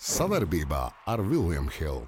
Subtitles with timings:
[0.00, 2.06] Savarbībā ar Vilniņu Hildu.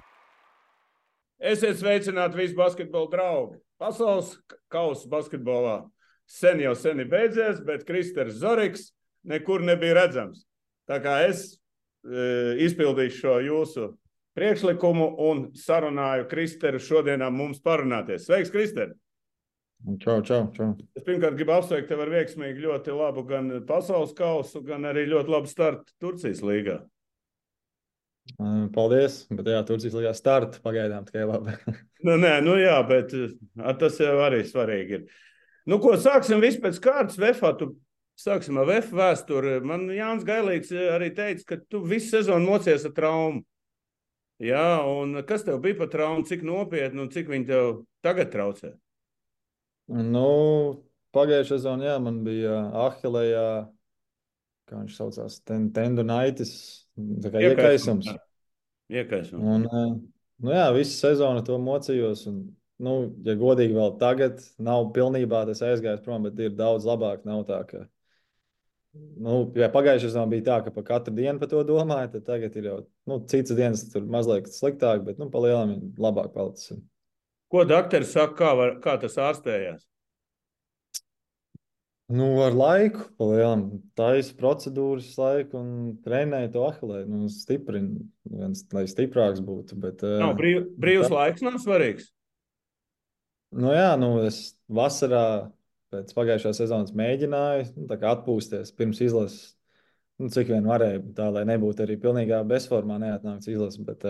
[1.43, 3.59] Esiet sveicināti visi basketbola draugi.
[3.77, 4.31] Pasaules
[4.73, 5.75] kausa basketbolā
[6.25, 8.87] sen jau sen ir beidzies, bet Kristers Zorigs
[9.29, 10.41] nekur nebija redzams.
[10.89, 13.85] Tā kā es e, izpildīšu šo jūsu
[14.39, 18.25] priekšlikumu un sarunāju Kristeru šodienā mums parunāties.
[18.25, 18.95] Sveiks, Krister!
[19.99, 20.71] Čau, čau, čau.
[20.95, 25.35] Es pirmkārt gribu apsveikt tevi ar veiksmīgu, ļoti labu gan pasaules kausu, gan arī ļoti
[25.35, 26.79] labu startu Turcijas līgā.
[28.73, 31.55] Paldies, bet jā, Turcijas līgā starta pagaidām tikai labi.
[32.07, 33.11] nu, nē, nu jā, bet
[33.79, 35.07] tas jau arī svarīgi ir.
[35.69, 37.53] Nu, ko sāksim vispār pēc kārtas VFā?
[37.59, 37.69] Tu
[38.19, 39.57] sāksim ar VF vēsturi.
[39.65, 43.43] Man Jānis Gailīgs arī teica, ka tu visu sezonu mocies ar traumu.
[44.43, 47.67] Jā, un kas tev bija par traumu, cik nopietni un cik viņi tev
[48.03, 48.73] tagad traucē?
[49.93, 50.83] Nu,
[51.15, 53.47] pagājušajā sezonā, jā, man bija Ahilējā,
[54.67, 56.53] kā viņš saucās, ten, tendonaitis,
[57.23, 58.09] tā kā iekaisums.
[58.93, 59.43] Iekaisums.
[59.43, 59.95] Un,
[60.43, 62.25] nu jā, visu sezonu to mocījos.
[62.29, 62.43] Un,
[62.83, 67.23] nu, ja godīgi vēl tagad nav pilnībā tas aizgājis prom, bet ir daudz labāk.
[67.27, 67.85] Nav tā, ka,
[68.93, 72.59] nu, ja pagājušajā sezonā bija tā, ka pa katru dienu par to domāju, tad tagad
[72.59, 76.83] ir jau nu, citas dienas, tur mazliet sliktāk, bet nu, pa lielam ir labāk palicis.
[77.53, 79.83] Ko doktori saka, kā, var, kā tas ārstējās?
[82.11, 83.63] Nu, ar laiku, palielam,
[83.95, 85.69] taisa procedūras laiku un
[86.03, 87.05] trenēja to ahilē.
[87.07, 89.77] Nu, stiprina, viens, lai stiprāks būtu.
[89.79, 91.13] Bet, nav brīv, brīvs tā...
[91.15, 92.11] laiks, nav svarīgs.
[93.55, 95.25] Nu, jā, nu, es vasarā
[95.93, 99.53] pēc pagājušās sezonas mēģināju nu, atpūsties pirms izlases,
[100.19, 103.79] nu, cik vien varēja, tā lai nebūtu arī pilnīgā bezformā neatnākts izlases.
[103.85, 104.03] Bet,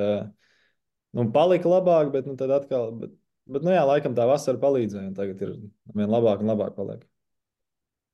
[1.13, 2.89] nu, palika labāk, bet nu, tad atkal.
[3.03, 5.49] Bet, Bet, nu jā, laikam tā vasara palīdzēja, un tagad ir
[5.97, 7.01] vien labāk un labāk paliek.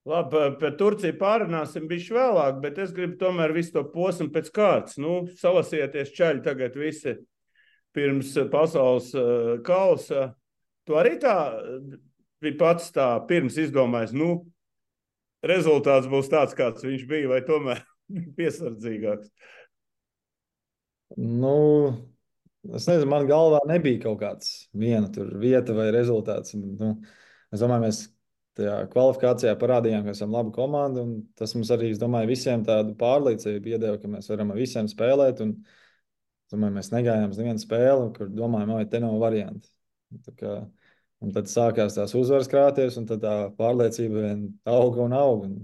[0.07, 4.95] Labi, par Turciju pārunāsim bišķi vēlāk, bet es gribu tomēr visu to posmu pēc kārtas.
[5.01, 7.17] Nu, salasieties čaļi tagad visi
[7.95, 10.29] pirms pasaules uh, kausa.
[10.87, 11.35] Tu arī tā
[12.39, 14.31] bija pats tā pirms izdomājis, nu,
[15.45, 17.83] rezultāts būs tāds, kāds viņš bija, vai tomēr
[18.39, 19.33] piesardzīgāks?
[21.19, 21.57] Nu,
[22.67, 25.07] Es nezinu, man galvā nebija kaut kāds viena
[25.39, 26.51] vieta vai rezultāts.
[26.59, 26.97] Nu,
[27.55, 28.01] es domāju, mēs
[28.59, 31.05] tajā kvalifikācijā parādījām, ka esam laba komanda.
[31.39, 35.41] Tas mums arī, es domāju, visiem tādu pārliecību iedeva, ka mēs varam ar visiem spēlēt.
[35.45, 35.55] Un,
[36.53, 39.71] domāju, mēs negājām uz nevienu spēli, kur domājam, vai te nav varianti.
[40.39, 40.59] Kā,
[41.23, 45.49] un tad sākās tās uzvaras krāties, un tā pārliecība vien auga un auga.
[45.49, 45.59] Un,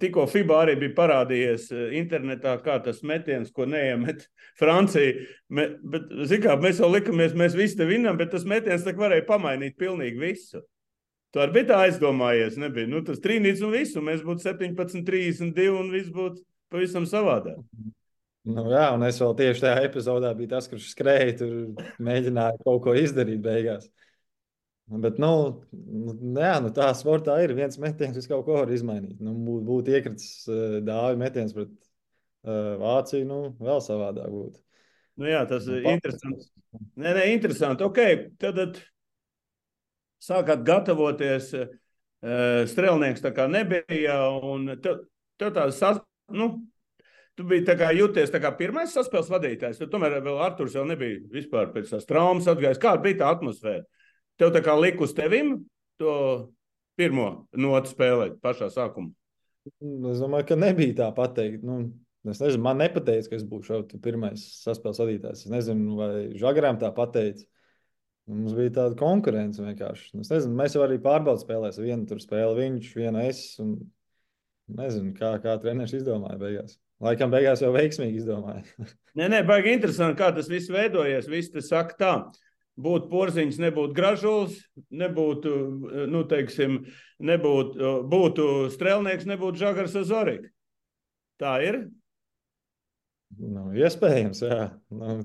[0.00, 4.26] Tikko FIBA arī bija parādījies e, internetā, kā tas metiens, ko neiemet
[4.60, 5.26] Francija.
[5.48, 6.10] Me, bet,
[6.42, 10.62] kā, mēs jau likamies, mēs visi te vinam, bet tas metiens varēja pamainīt pilnīgi visu.
[11.34, 12.88] Tu arī biji tā aizdomājies, nebija.
[12.90, 17.60] Nu, tas trīnīts un visu, mēs būtu 17, 32 un viss būtu pavisam savādāk.
[18.46, 21.54] Nu, jā, un es vēl tieši tajā epizodā biju tas, kurš skrēja, tur
[22.02, 23.88] mēģināja kaut ko izdarīt beigās.
[24.86, 25.30] Bet, nu,
[26.38, 29.16] jā, nu tā sportā ir viens metiens, kas kaut ko var izmainīt.
[29.18, 34.62] Nu, būtu būt iekritis uh, dāvju metiens pret uh, Vāciju, nu, vēl savādāk būtu.
[35.18, 36.46] Nu, jā, tas ir nu, interesanti.
[37.02, 37.82] Nē, nē, interesanti.
[37.88, 37.98] Ok,
[38.38, 38.78] tad, tad
[40.22, 41.50] sākāt gatavoties.
[41.56, 41.74] Uh,
[42.70, 44.16] strēlnieks tā kā nebija.
[44.82, 45.02] Tev,
[45.38, 46.00] tev tā sas,
[46.32, 46.48] nu,
[47.36, 49.82] tu biji tā kā jūties tā kā pirmais saspēles vadītājs.
[49.82, 52.80] Tad tomēr vēl Arturs jau nebija vispār pēc tās traumas atgājis.
[52.82, 53.84] Kāda bija tā atmosfēra?
[54.40, 55.58] Tev tā kā liku uz tevim
[56.00, 56.16] to
[56.96, 59.12] pirmo notu spēlēt pašā sākumā.
[59.66, 61.64] Es domāju, ka nebija tā pateikt.
[61.66, 61.80] Nu,
[62.28, 65.44] es nezinu, man nepateica, ka es būšu pirmais saspēles vadītājs.
[65.46, 67.46] Es nezinu, vai Žagaram tā pateica.
[68.26, 70.16] Mums bija tāda konkurence vienkārši.
[70.22, 71.78] Es nezinu, mēs jau arī pārbaudām spēlēs.
[71.82, 73.42] Vienu tur spēli viņš, vienu es.
[73.62, 73.76] Un
[74.78, 76.78] nezinu, kā, kā treneris izdomāja beigās.
[77.02, 78.64] Laikam beigās jau veiksmīgi izdomāja.
[79.18, 81.30] nē, nē, baigi interesanti, kā tas viss veidojies.
[81.30, 82.12] Viss te saka tā
[82.76, 84.58] būtu porziņš, nebūtu gražulis,
[84.92, 85.52] nebūtu,
[86.12, 86.82] nu, teiksim,
[87.24, 90.52] nebūtu, būtu strēlnieks, nebūtu žagars ar Zoriku.
[91.40, 91.80] Tā ir?
[93.36, 94.60] Nu, iespējams, jā.
[94.92, 95.18] Nu.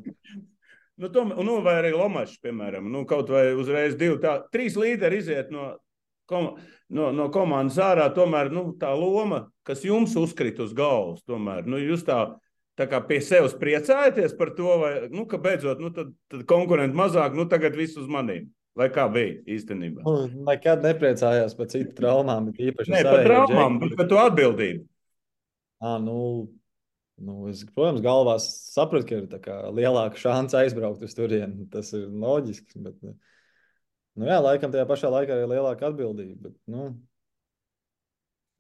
[1.02, 5.18] Nu, to, nu, vai arī Lomačs, piemēram, nu, kaut vai uzreiz divi, tā, trīs līderi
[5.18, 5.72] iziet no,
[6.30, 6.52] kom,
[6.94, 11.80] no, no komandas ārā, tomēr nu, tā loma, kas jums uzkrīt uz galvas, tomēr, nu,
[11.82, 12.38] jūs tā kā
[13.08, 17.46] pie sevis priecājaties par to, vai, nu, ka beidzot, nu, tad, tad konkurenti mazāk, nu,
[17.52, 18.50] tagad viss uz maniem.
[18.78, 20.04] Vai kā bija īstenībā?
[20.06, 24.86] Nu, nekad nepriecājās par citu traumām, bet īpaši ne, par traumām, bet par to atbildību.
[25.82, 26.48] À, nu,
[27.20, 31.68] nu, es, protams, galvā saprotu, ka ir kā, lielāka šāns aizbraukt uz turieni.
[31.74, 32.80] Tas ir loģiski.
[32.86, 36.48] Bet, nu, jā, laikam tajā pašā laikā ir lielāka atbildība.
[36.48, 36.94] Bet, nu,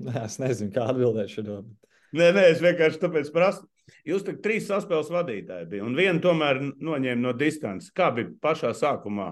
[0.26, 1.48] es nezinu, kā atbildēt šo.
[1.54, 1.92] Bet...
[2.20, 3.64] Nē, nē, es vienkārši tāpēc prasu.
[4.08, 7.92] Jūs tur trīs saspēles vadītāji bija, un vienu tomēr noņēma no distances.
[7.96, 9.32] Kā bija pašā sākumā?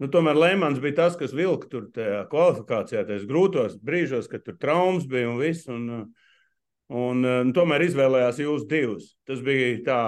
[0.00, 5.04] Nu, tomēr Lemans bija tas, kas vilka tur kvalifikācijā, tajos grūtos brīžos, kad tur traumas
[5.10, 5.68] bija un viss.
[5.68, 5.84] Un,
[6.88, 9.12] un, un tomēr izvēlējās jūs divus.
[9.28, 10.02] Tas bija tā.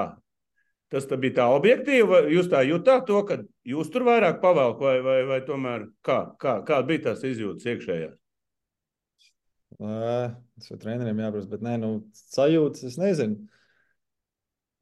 [0.93, 4.82] Tas tā bija tā objektīvi, vai jūs tā jutāt to, ka jūs tur vairāk pavelk,
[4.85, 8.19] vai, vai, vai tomēr kā, kā, kāda bija tās izjūtas iekšējās?
[9.78, 11.90] Tas jau treneriem jāprasa, bet nē, nu,
[12.35, 13.49] sajūtas es nezinu.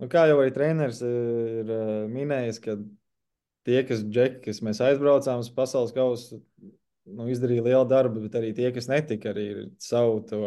[0.01, 1.71] Nu, kā jau arī treneris ir
[2.09, 2.77] minējis, ka
[3.69, 6.41] tie, kas, džeki, kas mēs aizbraucām uz pasaules kausu,
[7.11, 10.41] nu, izdarīja lielu darbu, bet arī tie, kas netika, arī ir savu to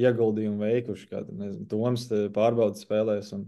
[0.00, 1.06] ieguldījumu veikuši.
[1.12, 3.46] Kā nezinu, Toms pārbaudas spēlēs, un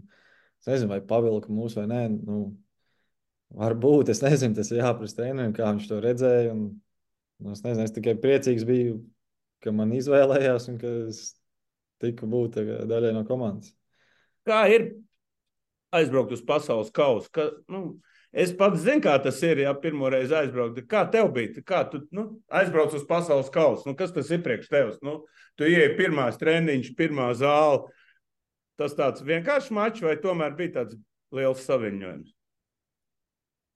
[0.61, 2.03] es nezinu, vai pavilka mūs vai nē.
[2.21, 2.39] Nu,
[3.57, 6.53] varbūt, es nezinu, tas ir jāprasa trenerim, kā viņš to redzēja.
[6.53, 6.67] Un,
[7.41, 8.99] nu, es nezinu, es tikai priecīgs biju
[9.63, 11.21] ka man izvēlējās un ka es
[12.03, 13.73] tiku būt daļai no komandas.
[14.47, 14.91] Kā ir
[15.95, 17.29] aizbraukt uz pasaules kausu?
[17.33, 17.81] Ka, nu,
[18.31, 20.79] es pats zinu, kā tas ir, ja pirmo reizi aizbraukt.
[20.89, 21.63] Kā tev bija?
[21.67, 23.89] Kā tu nu, aizbrauc uz pasaules kausu?
[23.89, 24.97] Nu, kas tas ir priekš tevis?
[25.05, 25.19] Nu,
[25.59, 27.85] tu ieeji pirmās treniņš, pirmā zāle.
[28.77, 30.99] Tas tāds vienkāršs mačs vai tomēr bija tāds
[31.33, 32.37] liels saviņojums?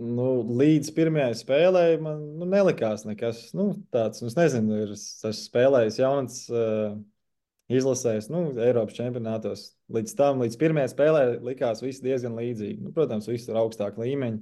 [0.02, 0.28] nu,
[0.58, 4.22] līdz pirmajai spēlē man nu, nelikās nekas nu, tāds.
[4.24, 6.96] Nu, es nezinu, ir tas spēlējis jauns uh,
[7.72, 9.72] izlasējis nu, Eiropas čempionātos.
[9.92, 12.80] Līdz tam, līdz pirmajai spēlē, likās viss diezgan līdzīgi.
[12.86, 14.42] Nu, protams, viss ir augstāk līmeņi.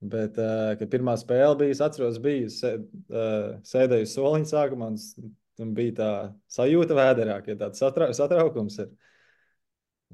[0.00, 5.32] Bet, uh, kad pirmā spēle bija, es atceros, biju sē, uh, sēdēju soliņa sākumā, un,
[5.60, 6.12] un bija tā
[6.56, 8.94] sajūta vēderā, ka tāds satra, satraukums ir.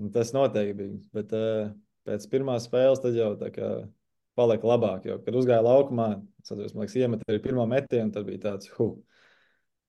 [0.03, 0.99] Un tas noteikti bija.
[1.15, 1.69] Bet uh,
[2.09, 3.71] pēc pirmās spēles tad jau tā kā
[4.37, 5.07] palika labāk.
[5.09, 6.11] Jo, kad uzgāja laukumā,
[6.43, 8.91] es atceros, man liekas, iemet arī pirmo metienu, tad bija tāds, hu,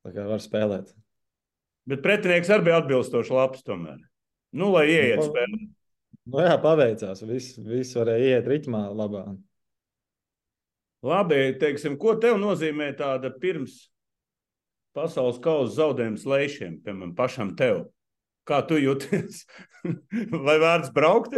[0.05, 0.93] tā kā var spēlēt.
[1.87, 4.06] Bet pretinieks arī bija atbilstoši labs tomēr.
[4.55, 5.59] Nu, lai ieiet nu, spēlē.
[6.27, 7.23] Nu jā, paveicās.
[7.27, 9.25] Viss, viss varēja iet ritmā labā.
[11.07, 13.85] Labi, teiksim, ko tev nozīmē tāda pirms
[14.97, 17.85] pasaules kausa zaudējuma slēšiem, piemēram, pašam tev?
[18.47, 19.43] Kā tu jūties?
[20.47, 21.35] vai vērts braukt?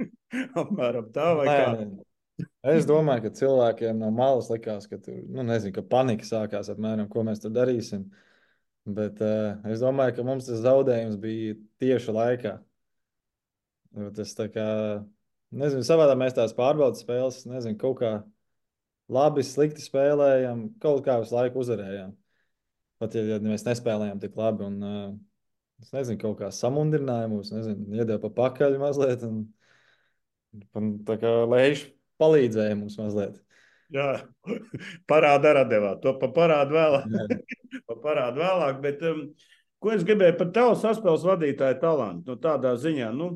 [0.60, 2.46] Apmēram tā, vai nē, kā?
[2.74, 7.08] Es domāju, ka cilvēkiem no malas likās, ka tur nu, nezinu, ka panika sākās apmēram,
[7.10, 8.04] ko mēs tur darīsim.
[8.88, 12.54] Bet uh, es domāju, ka mums tas zaudējums bija tieši laikā.
[14.16, 14.64] Tas tā kā,
[15.52, 18.12] nezinu, savādā mēs tās pārbaudas spēles, nezinu, kaut kā
[19.12, 22.14] labi, slikti spēlējām, kaut kā visu laiku uzvarējām.
[23.02, 25.10] Pat ja, ja mēs nespēlējām tik labi, un uh,
[25.82, 29.44] es nezinu, kaut kā samundrināja mūs, nezinu, iedeva pa pakaļ mazliet, un,
[30.80, 33.36] un tā kā lējuši palīdzēja mums mazliet.
[33.94, 34.08] Jā,
[35.10, 35.94] parāda ar devā.
[36.02, 37.08] To pa parādu vēlāk.
[37.88, 39.24] pa parādu vēlāk bet, um,
[39.82, 42.32] ko es gribēju par tavu saspēles vadītāju talantu?
[42.32, 43.32] Nu, tādā ziņā, nu,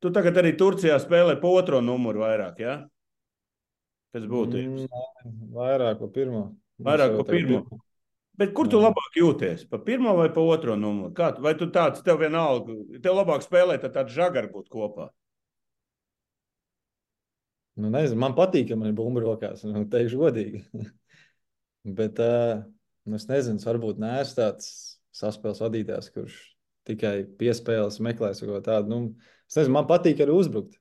[0.00, 2.76] tu tagad arī Turcijā spēlē pa otro numuru vairāk, jā?
[2.80, 2.82] Ja?
[4.14, 4.86] Pēc būtības.
[5.56, 6.44] Vairāk pa pirmo.
[6.86, 7.64] Vairāk pa pirmo.
[7.66, 7.80] pirmo.
[8.38, 9.66] Bet kur tu labāk jūties?
[9.70, 11.12] Pa pirmo vai pa otro numuru?
[11.14, 15.08] Kā, vai tu tāds, tev vienalga, tev labāk spēlēt, tad tāds žagar būt kopā?
[17.74, 19.64] Nu, nezinu, man patīk, ka man ir bumba rokās.
[19.66, 20.62] Nu, teikšu godīgi.
[21.98, 22.62] Bet uh,
[23.18, 24.68] es nezinu, varbūt neesmu tāds
[25.14, 26.38] saspēles vadītājs, kurš
[26.88, 28.90] tikai piespēles meklēs kaut ko tādu.
[28.92, 30.78] Nu, es nezinu, man patīk arī uzbrukt.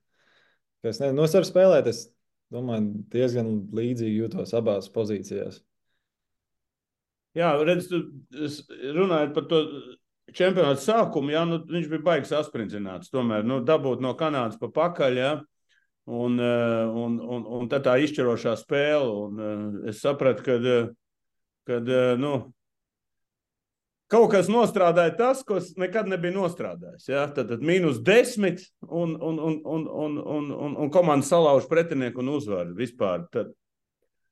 [0.83, 1.89] Es nezinu, nu, es varu spēlēt.
[1.89, 2.05] Es
[2.53, 5.63] domāju, diezgan līdzīgi jūtos abās pozīcijās.
[7.33, 7.89] Jā, redz,
[8.93, 9.59] runājot par to
[10.37, 13.09] čempionāta sākumu, jā, nu, viņš bija baigs asprindzīts.
[13.13, 15.17] Tomēr nu, dabūt no Kanādas pa pakaļ.
[15.17, 15.31] Jā.
[16.05, 19.07] Un, eh, un, un, un tad tā izšķirošā spēle.
[19.23, 20.57] Un, uh, es sapratu, ka
[21.63, 22.33] kad, uh, nu,
[24.11, 27.07] kaut kas nostrādāja tas, kas nekad nebija nostrādājis.
[27.07, 27.23] Ja?
[27.31, 32.19] Tad, tad mīnus desmit, un, un, un, un, un, un, un, un komanda salauž pretinieku
[32.19, 33.23] un uzvar vispār.
[33.33, 33.55] Tad,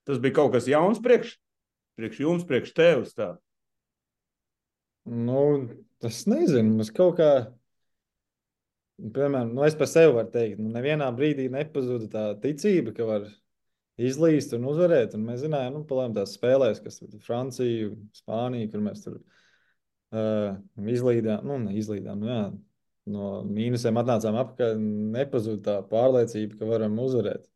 [0.07, 1.37] tas bija kaut kas jauns priekš,
[1.95, 3.15] priekš jums, priekš tevis.
[3.15, 3.31] Tā.
[5.07, 5.71] Nu,
[6.03, 7.31] tas nezinu, mēs kaut kā
[9.01, 13.07] Piemēram, nu es par sevi varu teikt, ka nu, nevienā brīdī nepazuda tā ticība, ka
[13.07, 13.23] var
[14.01, 15.15] izlīst un uzvarēt.
[15.17, 20.59] Un mēs zinājām, nu, palēm tās spēlēs, kas tur Francija, Spānija, kur mēs tur uh,
[20.77, 22.43] izlīdām, nu, neizlīdām, nu, jā,
[23.15, 24.75] no mīnusiem atnācām apakaļ,
[25.17, 27.47] nepazuda tā pārliecība, ka varam uzvarēt.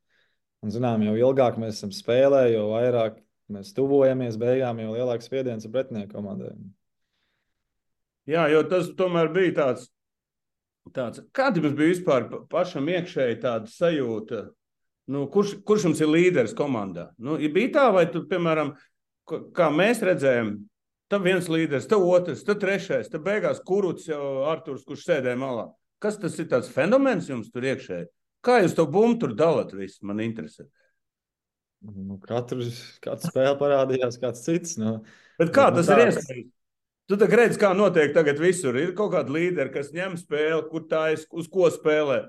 [0.66, 3.20] Un, zinām, jo ilgāk mēs esam spēlējuši, jo vairāk
[3.54, 6.56] mēs tuvojamies beigām, jo lielāks spiediens ir pretinieku komandai.
[8.26, 9.92] Jā, jo tas tomēr bija tāds
[10.94, 14.44] Tāds, kāda jums bija vispār pašam iekšēji tāda sajūta?
[15.10, 17.10] Nu, kurš, kurš jums ir līderis komandā?
[17.22, 18.74] Nu, ja bija tā, vai tu, piemēram,
[19.58, 20.56] kā mēs redzējām,
[21.06, 25.68] Tad viens līderis, tad otrs, tad trešais, tad beigās kurts jau Arthurs, kurš sēdēja malā.
[26.02, 28.08] Kas tas ir tāds fenomens jums tur iekšēji?
[28.46, 29.76] Kā jūs to bumbu tur dalāt?
[29.78, 30.66] Viss man interesē.
[31.86, 32.66] Nu, katru,
[33.06, 34.80] katru spēli parādījās kāds cits.
[34.82, 34.96] Nu,
[35.38, 36.50] Bet kā nu, tas tā- ir iespējams?
[37.06, 38.78] Tu tā redzi, kā notiek tagad visur.
[38.82, 42.24] Ir kaut kāda līdera, kas ņem spēli, kur tā ir, uz ko spēlē.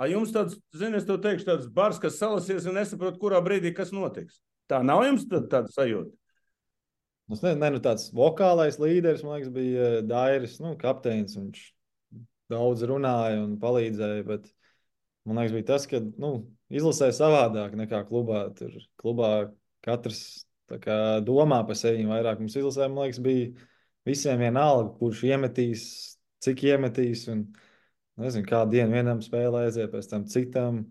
[0.00, 3.72] A jums tāds, zini, es to teikšu, tāds bars, kas salasies un nesaprot, kurā brīdī
[3.76, 4.42] kas notiks.
[4.68, 6.12] Tā nav jums tā- tāda sajūta.
[7.30, 11.36] Es nezinu, ne, nu, tāds vokālais līderis, man liekas, bija eh, Dairis, nu, kapteinis.
[11.38, 11.64] Viņš
[12.50, 14.48] daudz runāja un palīdzēja, bet
[15.24, 16.32] man liekas, bija tas, ka nu,
[16.74, 18.48] izlasēja savādāk nekā klubā.
[18.58, 19.32] Tur klubā
[19.86, 20.44] katrs
[20.82, 22.42] kā, domā par sevi vairāk.
[22.42, 23.52] Mums izlasē, man liekas, bija
[24.08, 25.84] visiem vienalga, kurš iemetīs,
[26.44, 27.26] cik iemetīs.
[27.32, 27.44] Un,
[28.20, 30.84] nezinu, kādu dienu vienam spēlē aiziet, pēc tam citam.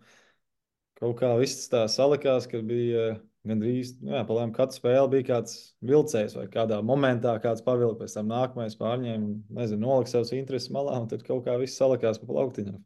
[1.00, 3.14] Kaut kā viss tā salikās, ka bija
[3.48, 8.18] gandrīz, nu jā, palēm, katra spēle bija kāds vilcējs vai kādā momentā kāds pavilka, pēc
[8.18, 9.30] tam nākamais pārņēma
[9.62, 12.82] nezinu, nolika savus intereses malā un tad kaut kā viss salikās pa plauktiņam.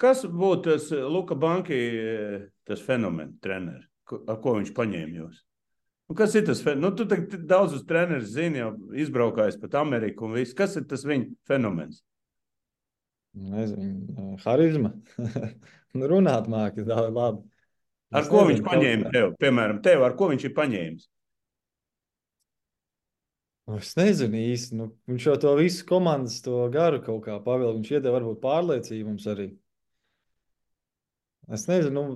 [0.00, 3.88] Kas būtu tas eh, Luka Banki, eh, tas fenomens, treneris,
[4.28, 5.42] ar ko viņš paņēma jūs?
[6.06, 6.60] Nu, kas ir tas?
[6.78, 10.54] Nu, tu daudzus trenerus zini, jau izbraukājis pat Ameriku un viss.
[10.54, 12.02] Kas ir tas viņa fenomens?
[13.36, 14.94] Nezinu, harizma.
[15.98, 17.42] nu, runāt māki daudz labi.
[18.14, 19.32] Ar Es ko nezinu, viņš paņēma tev?
[19.42, 21.08] Piemēram, tev, ar ko viņš ir paņēmis?
[23.74, 24.76] Es nezinu īsti.
[24.78, 27.80] Nu, viņš jau to visu komandas to garu kaut kā pavilka.
[27.80, 29.48] Viņš iedeva varbūt pārliecību mums arī.
[31.50, 32.06] Es nezinu,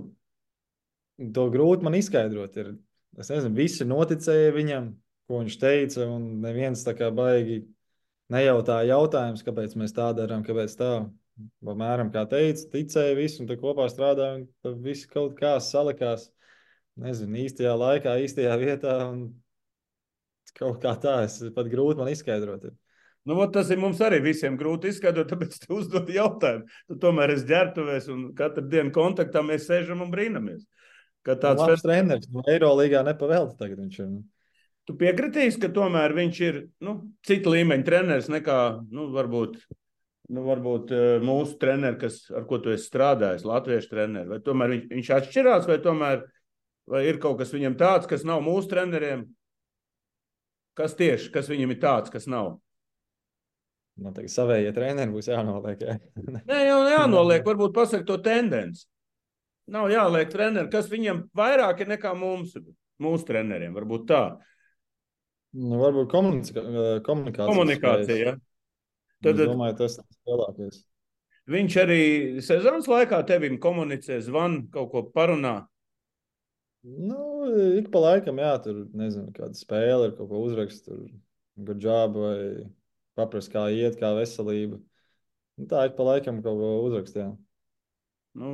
[1.18, 2.56] nu, to grūti man izskaidrot.
[2.62, 2.70] Ir.
[3.20, 4.90] Es nezinu, visi noticēja viņam,
[5.28, 7.62] ko viņš teica, un neviens tā kā baigi
[8.32, 10.92] nejautāja jautājumus, kāpēc mēs tā darām, kāpēc tā.
[11.64, 16.28] Apmēram kā teica, ticēja visi, un tā kopā strādāja, un tad viss kaut kā salikās.
[17.00, 18.96] Nezinu, īstajā laikā, īstajā vietā.
[19.08, 19.22] Un
[20.58, 22.66] kaut kā tā, es pat grūti man izskaidrot.
[22.68, 22.74] ir.
[23.28, 26.68] Nu, vot tas ir mums arī visiem grūti izskaidrot, tāpēc tu uzdod jautājumu.
[26.88, 30.64] Tu tomēr esi ģērbtuvēs un katru dienu kontaktā mēs sēžam un brīnamies.
[31.26, 34.08] Ka tāds Labs treneris, nu, Eirolīgā nepavēlta tagad viņš ir.
[34.08, 34.22] nu.
[34.88, 36.96] Tu piekritīsi, ka tomēr viņš ir nu,
[37.26, 38.56] cita līmeņa treneris nekā
[38.88, 39.58] nu, varbūt,
[40.32, 44.30] nu, varbūt eh, mūsu treneris, kas, ar ko tu esi strādājis, latviešu treneris.
[44.32, 46.24] Vai tomēr viņš, viņš atšķirās, vai tomēr
[46.90, 49.28] vai ir kaut kas viņam tāds, kas nav mūsu treneriem?
[50.78, 52.56] Kas tieši, kas viņam ir tāds, kas nav?
[54.00, 55.82] Man tagad savējie treneri būs jānoliek.
[55.84, 55.98] Jā.
[56.48, 58.86] Nē, jau jānoliek, varbūt pasakot to tendenci.
[59.70, 62.56] Nav jāliek treneri, kas viņam vairāk ir nekā mums,
[63.02, 63.74] mūsu treneriem.
[63.76, 64.22] Varbūt tā.
[65.56, 67.00] Nu, varbūt komunikācija.
[67.06, 68.18] Komunikācija.
[68.22, 68.36] Ja?
[69.20, 70.80] Tad, Tad- es domāju, tas ir lielākais.
[71.50, 72.02] Viņš arī
[72.46, 75.64] sezonas laikā tevim komunicē, zvan, kaut ko parunā.
[76.82, 77.18] Nu,
[77.76, 81.02] ik pa laikam, jā, tur nezinu, kāda spēle ir, kaut ko uzrakst, tur
[81.58, 82.36] good job vai
[83.18, 84.78] paprast, kā iet, kā veselība.
[85.58, 87.28] Nu, tā ik pa laikam kaut ko uzrakst, jā.
[88.38, 88.50] Nu,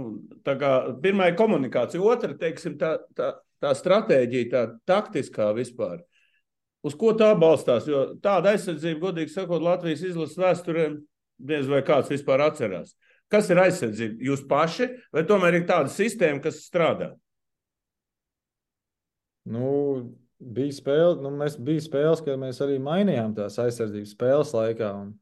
[0.47, 0.71] tā kā
[1.03, 6.01] pirmā ir komunikācija, otra, teiksim, tā, tā, tā stratēģija, tā taktiskā vispār.
[6.87, 7.89] Uz ko tā balstās?
[7.91, 10.87] Jo tāda aizsardzība, godīgi sakot, Latvijas izlases vēsturē
[11.51, 12.95] diez vai kāds vispār atcerās.
[13.33, 14.23] Kas ir aizsardzība?
[14.29, 17.11] Jūs paši, vai tomēr ir tāda sistēma, kas strādā?
[19.51, 19.67] Nu,
[20.39, 24.93] bija spēle, nu, mēs bija spēles, kad mēs arī mainījām tās aizsardzības spēles laikā.
[25.03, 25.13] Un,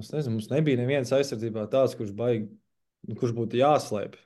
[0.00, 2.50] es nezinu, mums nebija nevienas aizsardzībā tāds, kurš, baigi,
[3.18, 4.16] kurš būtu jāslēp.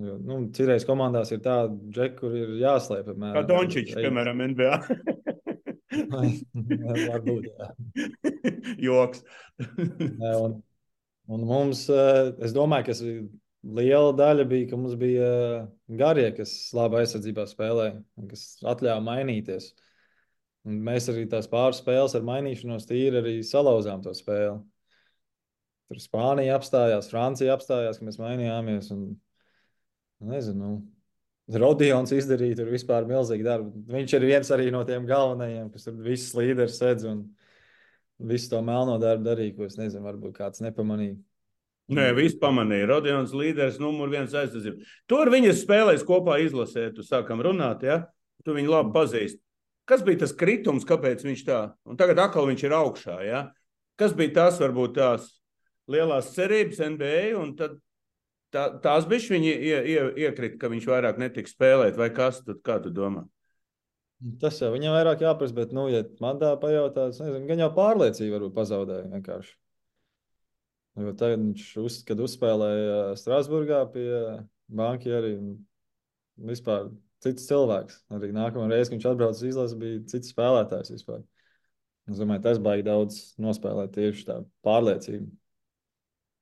[0.00, 3.10] Jo, nu, Citreiz komandās ir tāda džeka, kur ir jāslēp.
[3.10, 4.78] Kā Apmēram, Dončičs, piemēram, NBA.
[7.12, 7.68] Varbūt, jā.
[8.86, 9.22] Joks.
[9.60, 10.56] Un,
[11.28, 12.96] un mums, eh, es domāju, ka
[13.78, 15.68] liela daļa bija, ka mums bija eh,
[16.00, 17.98] garie, kas labi aizsardzībā spēlēja,
[18.32, 19.74] kas atļāva mainīties.
[20.68, 24.60] Un mēs arī tās pāris spēles ar mainīšanos tīri arī salauzām to spēli.
[25.92, 28.86] Tur Spānija apstājās, Francija apstājās, ka mēs mainījāmies.
[28.94, 29.10] Un,
[30.24, 33.82] nezinu, nu, Rodions izdarīja tur vispār milzīgu darbu.
[33.92, 37.26] Viņš ir viens no tiem galvenajiem, kas tur visus līderus sedz un
[38.24, 41.18] visu to melno darbu darīja, ko es nezinu, varbūt kāds nepamanīja.
[41.92, 42.88] Nē, viss pamanīja.
[42.88, 44.88] Rodions līderis, numur viens aizsardzība.
[45.10, 48.06] Tur viņas spēlēs kopā izlasē, tu sākam runāt, ja?
[48.46, 49.42] Tu viņu labi pazīsti.
[49.84, 51.60] Kas bija tas kritums, kāpēc viņš tā?
[51.84, 53.44] Un tagad atkal viņš ir augšā, ja?
[54.00, 55.28] Kas bija tās, varbūt tās
[55.90, 57.78] lielās cerības NBA, un tad
[58.54, 62.62] tā, tās bišķi viņi ie, ie, iekrita, ka viņš vairāk netiks spēlēt, vai kas, tad
[62.66, 63.24] kā tu domā?
[64.38, 67.72] Tas jau viņam vairāk jāprasa, bet, nu, ja man tā pajautā, es nezinu, gan jau
[67.74, 69.56] pārliecību varbūt pazaudēja vienkārši.
[71.02, 74.10] Jo tagad viņš, uz, kad uzspēlēja Strasburgā pie
[74.70, 75.32] banki arī
[76.36, 76.90] vispār
[77.24, 78.02] cits cilvēks.
[78.12, 81.22] Arī nākamā reize, kad viņš atbrauca uz izlasi, bija cits spēlētājs vispār.
[82.10, 85.30] Es domāju, tas baigi daudz nospēlēt tieši tā pārliecība.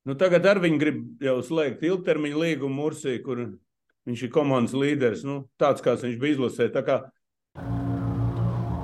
[0.09, 3.43] Nu, tagad ar viņu grib jau slēgt ilgtermiņa līgumu Mursī, kur
[4.09, 5.27] viņš ir komandas līderis.
[5.29, 6.71] Nu, tāds, kāds viņš bija izlasē.
[6.87, 7.03] Kā...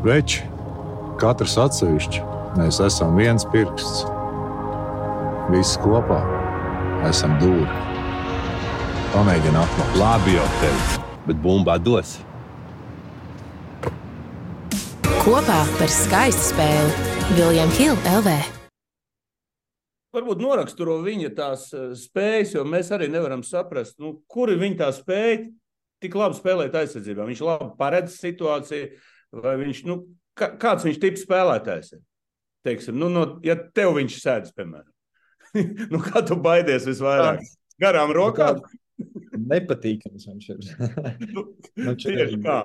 [0.04, 0.44] Veči,
[1.20, 2.20] katrs atsevišķi,
[2.60, 4.04] mēs esam viens pirksts.
[5.54, 6.20] Visi kopā
[7.08, 7.84] esam dūri.
[9.14, 9.96] Pamēģini atklāt.
[10.00, 12.18] Labi jau teicu, bet bumbā dos.
[15.22, 18.55] Kopā par skaistu spēli Viljams Hilde LV.
[20.16, 24.78] Varbūt noraksturo viņa tās eh, spējas, jo mēs arī nevaram saprast, nu, kur ir viņa
[24.84, 25.42] tā spēja
[26.02, 27.26] tik labi spēlēt aizsardzībā.
[27.28, 28.90] Viņš labi paredz situāciju,
[29.44, 29.98] vai viņš, nu,
[30.36, 32.04] kā, kāds viņš tips spēlētājs ir.
[32.66, 34.92] Teiksim, nu, no, ja tev viņš sēdz, piemēram,
[35.92, 37.44] nu, kā tu baidies visvairāk?
[37.80, 38.62] Garām rokām?
[39.36, 40.70] Nepatīkams viņš ir.
[41.34, 41.44] nu,
[41.76, 42.62] Nu, tieši kā.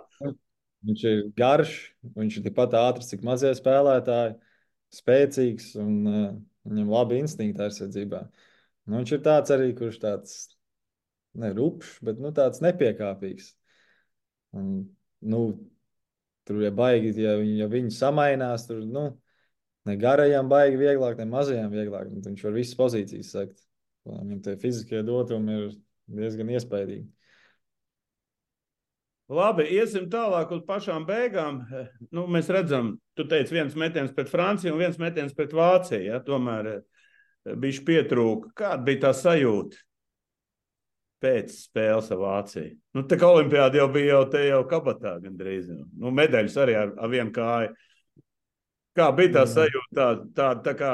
[0.87, 1.75] Viņš ir garš,
[2.15, 4.37] viņš ir tikpat ātrs, cik mazie spēlētāji,
[4.95, 6.31] spēcīgs un uh,
[6.69, 8.21] viņam labi instinkti aizsardzībā.
[8.87, 10.37] Nu, viņš ir tāds arī, kurš tāds
[11.41, 13.51] ne rupšs, bet nu, tāds nepiekāpīgs.
[14.57, 14.71] Un,
[15.21, 15.41] nu,
[16.47, 19.05] tur ir baigi, ja, viņi, ja viņi samainās, tur nu,
[19.87, 22.09] ne garajam baigi vieglāk, ne mazajam vieglāk.
[22.11, 23.65] Nu, viņš var visas pozīcijas sakt.
[24.09, 25.73] Viņam tie fiziskie dotumi ir
[26.11, 27.05] diezgan iespaidīgi.
[29.31, 31.61] Labi, iesim tālāk uz pašām beigām.
[32.11, 36.01] Nu, mēs redzam, tu teici, viens metiens pret Franciju un viens metiens pret Vāciju.
[36.09, 36.19] Ja?
[36.25, 36.81] Tomēr eh,
[37.61, 38.51] bija pietrūka.
[38.59, 39.79] Kāda bija tā sajūta
[41.23, 42.73] pēc spēles ar Vāciju?
[42.97, 45.71] Nu, tā kā Olimpijāda jau bija jau te jau kabatā gandrīz.
[45.71, 47.71] Nu, medaļas arī ar, ar vienu kāju.
[48.99, 49.95] Kā bija tā sajūta?
[49.95, 50.91] Tā, tā, tā kā...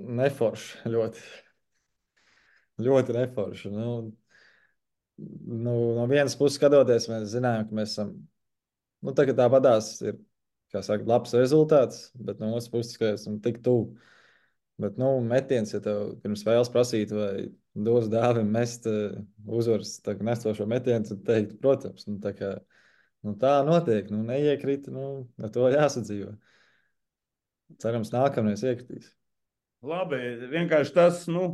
[0.00, 1.28] Neforši ļoti.
[2.80, 3.74] Ļoti neforši.
[3.74, 3.90] Nu,
[5.20, 8.14] nu, no vienas puses skatoties, mēs zinājām, ka mēs esam.
[9.04, 10.18] Nu, tā, tāpatās ir
[10.72, 13.94] saka, labs rezultāts, bet no otras puses, ka esam tik tuvu.
[14.80, 17.32] Bet, nu, metiens, ja tev pirms spēles prasītu, vai
[17.84, 22.54] dos dāvim mest uh, uzvaras nestošo metienu, tad teikt, protams, nu, tā, kā,
[23.26, 24.08] nu, tā notiek.
[24.12, 26.32] Nu, neiekrīt, nu, ar to jāsadzīvo.
[27.80, 29.12] Cerams, nākamreiz iekritīs.
[29.86, 30.16] Labi,
[30.50, 31.44] vienkārši tas, nu,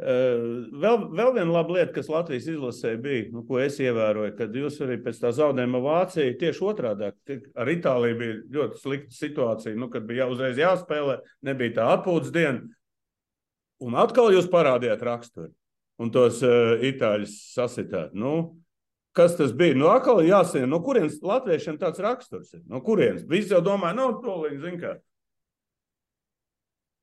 [0.00, 4.78] Vēl, vēl viena laba lieta, kas Latvijas izlasē bija, nu, ko es ievēroju, kad jūs
[4.80, 10.06] arī pēc tā zaudējuma Vācija tieši otrādi ar Itāliju bija ļoti slikta situācija, nu, kad
[10.08, 12.64] bija uzreiz jāspēlē, nebija tā atpūtas diena.
[13.84, 15.52] Un atkal jūs parādījāt raksturu
[16.00, 18.16] un tos uh, itāļus sasitāt.
[18.16, 18.56] Nu,
[19.16, 19.76] kas tas bija?
[19.76, 22.64] Nu, atkal jāsaka, no kurienes latviešiem tāds raksturs ir?
[22.68, 23.28] No kurienes?
[23.28, 24.96] Visi jau domā, nav to līdzi, zin kā.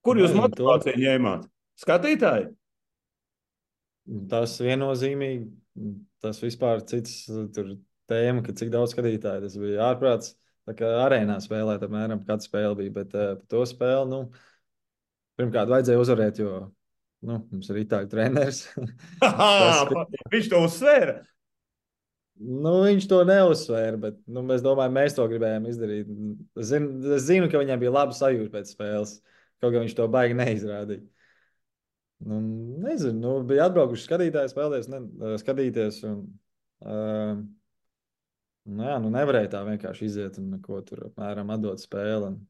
[0.01, 1.45] Kur jūs motivāciju ņēmāt?
[1.77, 2.55] Skatītāji?
[4.31, 5.49] Tas viennozīmīgi,
[6.23, 7.73] tas vispār cits tur
[8.07, 10.35] tēma, ka cik daudz skatītāju tas bija ārprāts.
[10.67, 14.17] Tā kā arēnā spēlēt, apmēram kāda spēle bija, bet uh, par to spēli, nu,
[15.39, 16.57] pirmkārt, vajadzēja uzvarēt, jo
[17.23, 18.65] nu, mums ir itāļu treneris.
[19.23, 19.93] tas,
[20.33, 21.21] viņš to uzsvēra.
[22.37, 26.09] Nu, viņš to neuzsvēra, bet nu, mēs domājam, mēs to gribējām izdarīt.
[26.59, 29.15] Es zinu, es zinu, ka viņam bija laba sajūta pēc spēles,
[29.63, 31.05] kaut kā viņš to baigi neizrādīja.
[32.17, 32.39] Nu,
[32.81, 35.01] nezinu, nu, bija atbraukuši skatītāji, spēlēties, ne,
[35.41, 35.99] skatīties.
[36.09, 36.21] Un,
[36.81, 37.33] uh,
[38.65, 42.31] nu, jā, nu nevarēja tā vienkārši iziet un neko tur apmēram atdot spēli.
[42.33, 42.45] Un,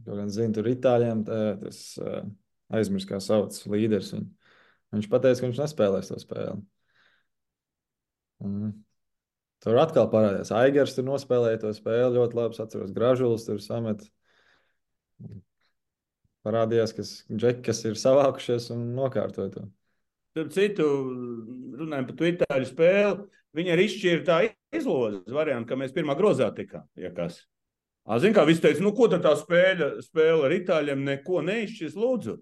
[0.00, 2.22] Kaut gan zinu, tur itāļiem tā, tas uh,
[2.72, 4.14] aizmirst, kā sauc līderis.
[4.16, 4.30] Un,
[4.96, 6.62] viņš pateica, ka viņš nespēlēs to spēli.
[8.46, 8.70] Un,
[9.60, 10.54] tur atkal parādījās.
[10.56, 12.56] Aigars tur nospēlēja to spēli ļoti labi.
[12.56, 14.06] Es atceros, Gražulis tur samet
[16.46, 19.66] parādījās, kas, džeki, kas ir savākušies un nokārtoja to.
[20.30, 20.86] Starp citu,
[21.80, 23.24] runājot par to itāļu spēli,
[23.58, 24.42] viņi arī izšķīra tā
[24.78, 26.86] izlozes variantu, ka mēs pirmā grozā tikām.
[27.00, 27.42] Ja kas.
[28.20, 32.38] Ziniet, kā viss teica, nu ko tad tā spēle, spēle ar itāļiem neko neizšķirs, lūdzu.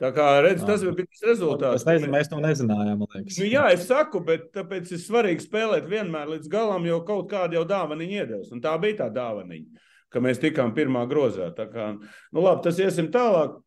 [0.00, 1.82] Tā kā redz, tas bija tas rezultāts.
[1.82, 3.02] Es nezinu, mēs to nezinājām.
[3.04, 7.58] Nu, jā, es saku, bet tāpēc ir svarīgi spēlēt vienmēr līdz galam, jo kaut kāda
[7.58, 8.48] jau dāvaniņa iedos.
[8.54, 11.50] Un tā bija tā dāvaniņa ka mēs tikām pirmā grozā.
[11.56, 11.90] Tā kā,
[12.34, 13.58] nu labi, tas iesim tālāk.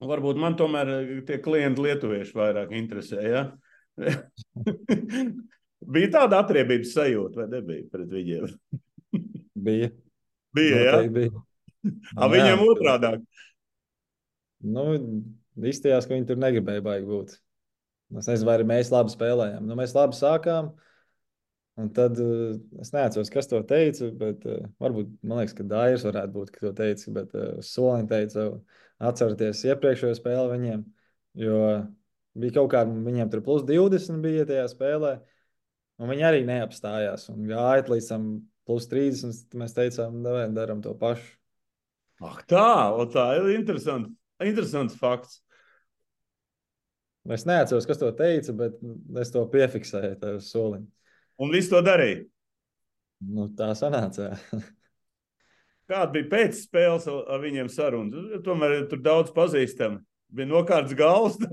[0.00, 0.90] Varbūt man tomēr
[1.28, 3.20] tie klienti lietuvieši vairāk interesē.
[3.20, 3.42] Ja?
[5.94, 8.48] bija tāda atriebības sajūta, vai nebija pret viņiem?
[9.68, 9.90] bija.
[10.56, 10.96] Bija, jā?
[11.12, 11.44] Bija.
[12.16, 13.22] A, viņiem otrādāk.
[14.60, 14.86] Nu,
[15.68, 17.36] izstājās, ka viņi tur negribēja baigi būt.
[18.18, 19.68] Es nezinu, vai mēs labi spēlējām.
[19.68, 20.72] Nu, mēs labi sākām.
[21.80, 26.04] Un tad uh, es neatceros, kas to teica, bet uh, varbūt man liekas, ka Dairis
[26.04, 27.14] varētu būt, ka to teica.
[27.16, 28.46] Bet uh, Soliņš teica,
[29.10, 30.84] atcerieties iepriekšējo spēli viņiem,
[31.40, 31.60] jo
[32.40, 35.16] bija kaut kāda, viņiem tur plus 20 bija tajā spēlē.
[36.00, 38.30] Un viņi arī neapstājās un gāja līdz tam
[38.68, 39.56] plus 30.
[39.60, 40.22] Mēs teicām,
[40.56, 41.36] darām to pašu.
[42.20, 44.12] Ak, tā, o, tā ir interesanti.
[44.44, 45.40] Interesants fakts.
[47.30, 48.78] Es neatceros, kas to teica, bet
[49.20, 50.86] es to piefiksēju tajā solim.
[51.40, 52.26] Un viss to darīja.
[53.20, 54.34] Nu, tā sanāca.
[55.90, 58.40] Kāda bija pēcspēles ar viņiem saruna?
[58.44, 60.00] Tomēr tur daudz pazīstami.
[60.30, 61.40] Bija nokārts galvas.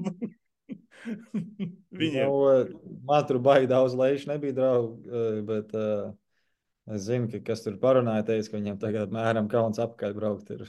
[1.97, 2.27] Viņiem.
[2.27, 6.11] Nu, man tur baigi daudz lejuši nebija draugi, bet uh,
[6.93, 10.65] es zinu, ka kas tur parunāja, teica, ka viņiem tagad mēram kauns apakaļ braukt ir.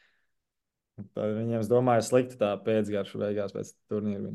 [1.16, 4.34] Tā viņiem, es domāju, slikti tā pēcgarša beigās pēc turnīra.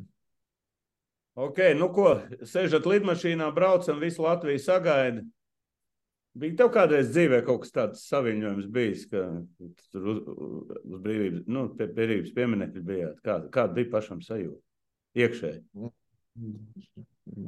[1.36, 2.14] Ok, nu ko,
[2.48, 5.24] sēžat lidmašīnā, braucam, visu Latviju sagaida.
[6.36, 9.24] Bija tev kādreiz dzīvē kaut kas tāds saviņojums bijis, ka
[9.92, 13.20] tur uz, uz brīvības, nu, pie brīvības pieminekļi bijāt.
[13.24, 14.60] Kāda, kāda bija pašam sajūta?
[15.20, 15.92] Iekšēji.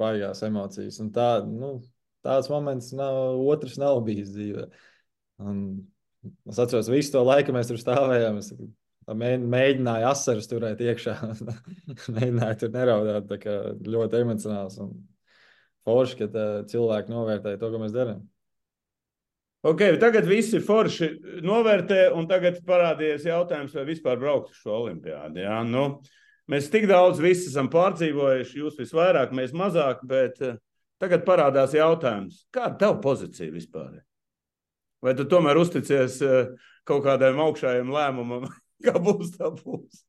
[0.00, 1.00] Baigās emocijas.
[1.04, 1.74] Un tā, nu,
[2.24, 4.66] tāds moments nav, otrs nav bijis dzīvē.
[5.48, 5.64] Un
[6.48, 8.40] es atceros, visu to laiku mēs tur stāvējām.
[8.40, 8.52] Es
[9.16, 11.14] mēģināju asaras turēt iekšā.
[12.16, 13.28] mēģināju tur neraudāt.
[13.30, 13.54] Tā kā
[13.88, 14.96] ļoti emocionāls un
[15.88, 18.26] forši, ka cilvēki novērtēja to, ko mēs darām.
[19.66, 21.08] Okay, tagad viss ir forši
[21.42, 25.40] novērtē, un tagad parādījies jautājums, vai vispār braukt uz šo olimpiādu.
[25.42, 25.56] Ja?
[25.66, 25.98] Nu,
[26.50, 30.38] mēs tik daudz esam pārdzīvojuši, jūs visvairāk, mēs mazāk, bet
[31.02, 33.98] tagad parādās jautājums, kāda ir tava pozīcija vispār?
[35.02, 36.20] Vai tu tomēr uzticies
[36.86, 38.46] kaut kādam augšējam lēmumam,
[38.84, 40.04] kā būs tā būs?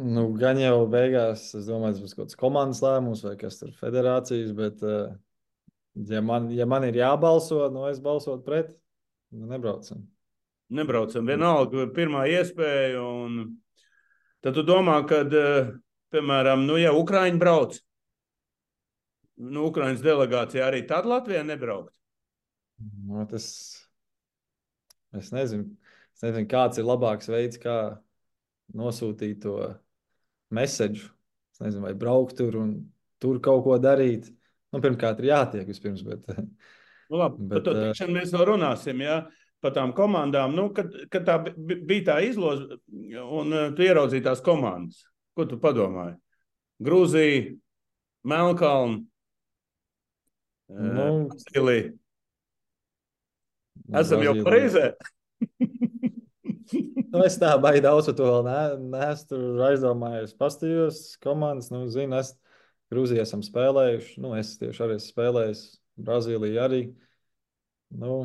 [0.00, 3.74] Nu, gan jau beigās, es domāju, tas būs kaut kāds komandas lēmums vai kas tur
[3.76, 5.10] federācijas, bet uh,
[5.94, 8.70] Ja man, ja man ir jābalso, nu es balsotu pret,
[9.34, 10.04] nu nebraucam.
[10.70, 13.02] Nebraucam, vienalga, pirmā iespēja.
[13.02, 13.56] Un...
[14.40, 15.72] Tad tu domā, ka, eh,
[16.14, 17.74] piemēram, nu, ja Ukrāņi brauc,
[19.42, 21.92] nu, Ukrāņas delegācija arī tad Latvijā nebraukt.
[22.78, 23.50] Nu, tas,
[25.18, 25.74] es nezinu,
[26.20, 27.76] es nezinu, kāds ir labāks veids, kā
[28.76, 29.56] nosūtīt to
[30.52, 31.06] mēsēju.
[31.54, 32.74] Es nezinu, vai braukt tur un
[33.20, 34.28] tur kaut ko darīt.
[34.70, 36.04] Nu, pirmkārt, ir jātiek vispirms.
[36.04, 36.28] Bet,
[37.10, 39.00] nu, labi, bet, par to tikšanu mēs vēl runāsim.
[39.04, 39.22] Ja?
[39.64, 42.78] Par tām komandām, nu, kad, kad tā bija tā izloze,
[43.20, 45.02] un tu ieraudzīji tās komandas.
[45.36, 46.18] Ko tu padomāji?
[46.84, 47.56] Grūzija,
[48.28, 49.02] Melnkalna,
[50.68, 51.90] nu, Brazīlija.
[54.00, 54.92] Esam jau reizē.
[57.10, 60.36] nu, es tā baigi daudz par to vēl neesmu ne, tur aizdomājies.
[60.38, 62.34] Pastījos komandas, nu, zinu, es
[62.90, 64.16] Grūzijā esam spēlējuši.
[64.22, 65.64] Nu, es tieši arī esmu spēlējis.
[66.00, 66.80] Brazīlija arī.
[68.00, 68.16] Nu,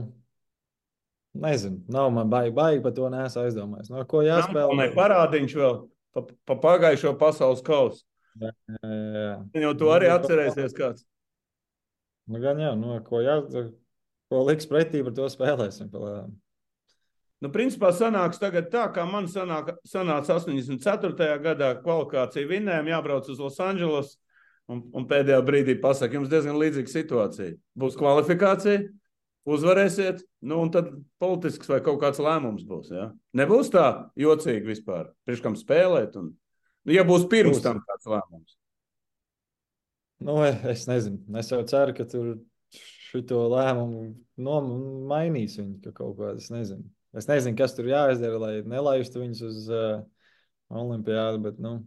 [1.38, 3.92] nezinu, nav man baigi, baigi par to nesu aizdomājis.
[3.94, 4.78] No ko jāspēlē?
[4.80, 5.80] Nē, parādiņš vēl
[6.16, 8.06] pa, pa pagājušo pasaules kausu.
[8.42, 9.36] Jā, jā, jā.
[9.66, 11.06] Jau to arī atcerēsies kāds.
[12.26, 13.38] Nu, gan jā, nu, ko, jā,
[14.32, 15.92] ko liks pretī, par to spēlēsim.
[15.94, 16.34] Palēdām.
[17.44, 21.26] Nu, principā sanāks tagad tā, kā man sanāk, sanāca 84.
[21.44, 24.16] gadā kvalifikācija vinnējuma, jābrauc uz Losandželosu
[24.72, 27.58] un, un pēdējā brīdī pasakā, jums diezgan līdzīga situācija.
[27.78, 28.86] Būs kvalifikācija,
[29.46, 30.90] uzvarēsiet, nu, un tad
[31.22, 32.90] politisks vai kaut kāds lēmums būs.
[32.96, 33.10] Ja?
[33.38, 33.86] Nebūs tā
[34.20, 36.18] jocīgi vispār, priekš kam spēlēt.
[36.22, 36.32] Un,
[36.88, 37.66] nu, ja būs pirms būs.
[37.68, 38.58] tam kāds lēmums.
[40.26, 40.40] Nu,
[40.72, 41.20] es nezinu.
[41.38, 42.38] Es jau ceru, ka tur
[42.76, 44.08] šo lēmumu
[44.44, 44.60] no,
[45.12, 46.40] mainīs viņi ka kaut kādā.
[46.42, 46.88] Es nezinu.
[47.16, 50.02] Es nezinu, kas tur jāizdara, lai nelaistu viņus uz uh,
[50.74, 51.78] olimpiādu, bet nu,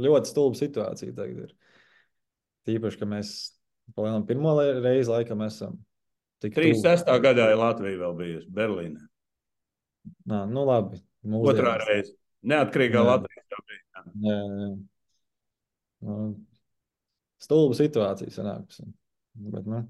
[0.00, 1.54] ļoti stulba situācija tagad ir.
[2.66, 3.34] Tīpaši, ka mēs
[3.94, 5.76] palielinām pirmo reizi laikam esam.
[6.44, 7.08] 36.
[7.24, 9.04] gadā Latvija vēl bijusi Berlīnē.
[10.28, 10.98] Nā, nu labi.
[11.24, 11.54] Mūsdienas.
[11.54, 12.12] Otrā reize.
[12.44, 13.04] Neatkarīgā jā.
[13.08, 13.84] Latvija jau bija.
[13.94, 14.34] Jā.
[14.34, 14.72] Jā.
[16.04, 16.16] Nu,
[17.40, 18.82] stulba situācija sanāks.
[19.54, 19.80] Bet, nu.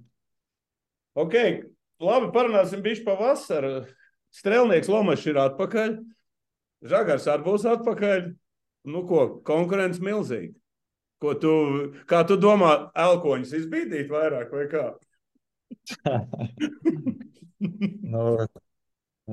[1.18, 1.34] Ok,
[2.02, 3.72] labi, parunāsim bišķi pa vasaru.
[4.34, 5.96] Strelnieks Lomašs ir atpakaļ.
[6.90, 8.28] Žagars arī būs atpakaļ.
[8.90, 10.52] Nu ko, konkurence milzīga.
[11.22, 11.52] Ko tu,
[12.10, 14.84] kā tu domā, elkoņus izbīdīt vairāk vai kā?
[18.12, 18.24] nu,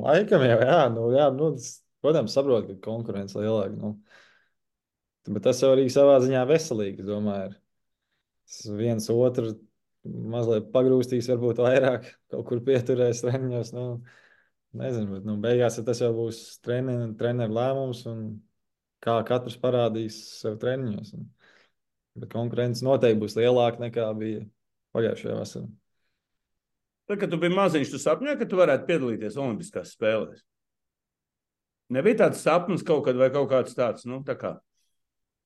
[0.05, 1.49] laikam jau, jā, nu, jā nu,
[2.05, 3.75] protams, saprotu, ka konkurence lielāka.
[3.75, 3.95] Nu.
[5.27, 7.51] Bet tas jau arī savā ziņā veselīgi, es domāju.
[8.69, 9.51] Ir viens otru
[10.03, 13.73] mazliet pagrūstīs, varbūt vairāk kaut kur pieturēs treniņos.
[13.75, 13.85] Nu,
[14.77, 18.25] nezinu, bet nu, beigās tas jau būs treneru trener lēmums un
[19.03, 21.13] kā katrs parādīs sev treniņos.
[21.17, 21.29] Un,
[22.19, 24.43] Bet konkurence noteikti būs lielāka nekā bija
[24.95, 25.69] pagājušajā vasarā.
[27.07, 30.43] Tad, kad tu biji maziņš, tu sapņoji, ka tu varētu piedalīties Olimpiskās spēlēs.
[31.91, 34.53] Nebija tāds sapnis kaut kad vai kaut kāds tāds, nu, tā kā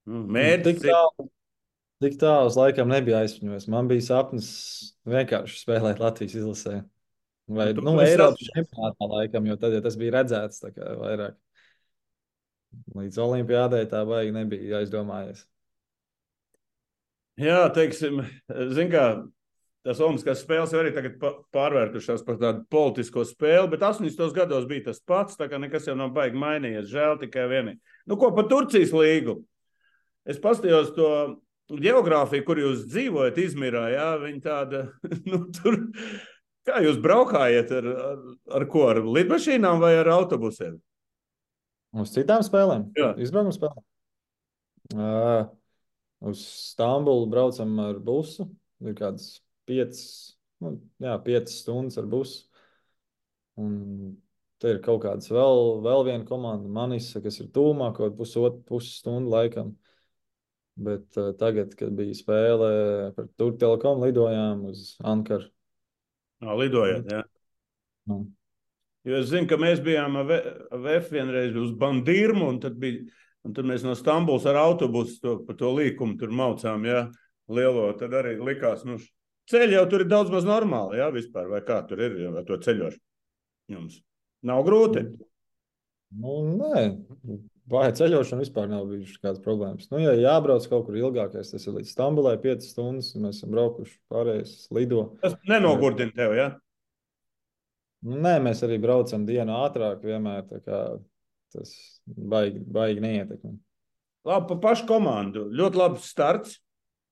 [0.10, 0.82] nu, mērķis.
[0.82, 1.28] Tik tālu,
[2.06, 3.70] tik tālu es laikam nebija aizsmeļojis.
[3.74, 4.50] Man bija sapnis
[5.10, 6.80] vienkārši spēlēt Latvijas izlasē.
[7.48, 8.54] Vai Tu nu, esi Eiropas sasniegts.
[8.56, 11.36] čempionātā laikam, jo tad ja tas bija redzēts tā kā vairāk.
[12.98, 15.46] Līdz olimpiādai tā baigi nebija aizdomājies.
[17.40, 18.22] Jā, teiksim,
[18.76, 19.06] zin kā,
[19.86, 24.34] tas Olimpiskās spēles jau arī tagad pa- pārvērtušās par tādu politisko spēli, bet 80.
[24.36, 26.88] gados bija tas pats, tā kā nekas jau nav baigi mainījies.
[26.92, 27.76] Žēl tikai vieni.
[28.08, 29.42] Nu, ko par Turcijas līgu?
[30.26, 31.10] Es paskatījos to
[31.70, 34.86] geogrāfiju, kur jūs dzīvojat, Izmirā, jā, viņi tāda,
[35.30, 35.78] nu, tur,
[36.68, 38.24] kā jūs braukājat ar, ar,
[38.60, 40.80] ar ko, ar lidmašīnām vai ar autobusiem?
[41.96, 42.90] Uz citām spēlēm?
[43.24, 43.84] Izbraukuma spēlēm.
[44.94, 45.48] Uh,
[46.28, 48.50] uz Stambulu braucam ar busu.
[48.84, 50.04] Ir kādas piecas,
[50.62, 52.44] nu, jā, piecas stundas ar busu.
[53.62, 54.18] Un
[54.60, 59.32] te ir kaut kāds vēl, vēl viena komanda, Manisa, kas ir tūmā, kaut pusotru pusstundu
[59.32, 59.74] laikam.
[60.76, 62.70] Bet uh, tagad, kad bija spēle
[63.16, 65.55] par Turku telekomu, lidojām uz Ankaru.
[66.44, 67.22] Nā, lidojat, jā.
[68.10, 68.26] Nu,
[69.06, 73.04] Jo es zinu, ka mēs bijām VF vienreiz uz Bandirmu, un tad, bija,
[73.46, 77.04] un tad mēs no Stambulas ar autobusu to, pa to līkumu tur maucām, jā,
[77.54, 77.92] lielo.
[78.00, 78.98] Tad arī likās, nu,
[79.52, 82.58] ceļi jau tur ir daudz maz normāli, jā, vispār, vai kā tur ir ar to
[82.66, 83.04] ceļošanu.
[83.76, 84.02] Jums
[84.46, 85.06] nav grūti.
[86.16, 86.88] Nu, nē,
[87.72, 89.90] vai ceļošana vispār nav bijušas kādas problēmas.
[89.92, 93.54] Nu, ja jābrauc kaut kur ilgākais, tas ir līdz Stambulai 5 stundas, un mēs esam
[93.56, 95.08] braukuši pārējais lido.
[95.24, 96.50] Tas nenogurdina tev, jā.
[98.06, 100.82] Nu, nē, mēs arī braucam dienu ātrāk vienmēr, tā kā
[101.56, 101.72] tas
[102.06, 103.56] baigi, baigi neietekmē.
[104.26, 105.48] Labi, pa pašu komandu.
[105.54, 106.60] Ļoti labs starts.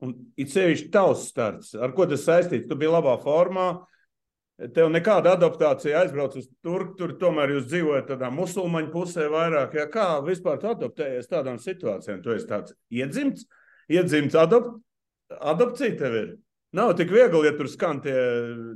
[0.04, 1.74] Un it sevišķi tavs starts.
[1.80, 2.68] Ar ko tas saistīts?
[2.68, 3.68] Tu biji labā formā.
[4.74, 6.94] Tev nekāda adaptācija aizbrauc uz turku.
[7.00, 9.74] Tur tomēr jūs dzīvojat tādā musulmaņu pusē vairāk.
[9.80, 12.22] Ja kā vispār tu adaptējies tādām situācijām?
[12.22, 13.48] Tu esi tāds iedzimts,
[13.92, 14.70] iedzimts adap
[15.42, 16.28] adapcija tev ir.
[16.74, 18.18] Nav tik viegli, ja tur skan tie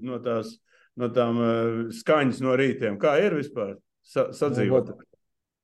[0.05, 0.55] no tās,
[0.97, 2.97] no tām uh, skaņas no rītiem.
[3.01, 4.91] Kā ir vispār sa sadzīvot?
[4.93, 5.07] Nu,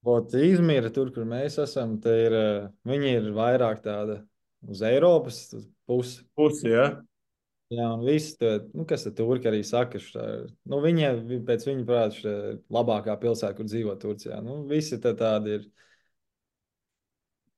[0.03, 4.17] Vot Izmira, tur, kur mēs esam, te ir, eh, viņi ir vairāk tāda
[4.67, 5.37] uz Eiropas
[5.87, 6.25] pusi.
[6.35, 6.89] Pusi, ja?
[7.73, 8.35] Jā, un viss,
[8.75, 10.23] nu, kas tur turki arī saka, šitā,
[10.69, 14.41] nu, viņi vi- pēc viņa prāta šitā ir labākā pilsēta, kur dzīvo Turcijā.
[14.43, 15.63] Nu, visi tādi ir,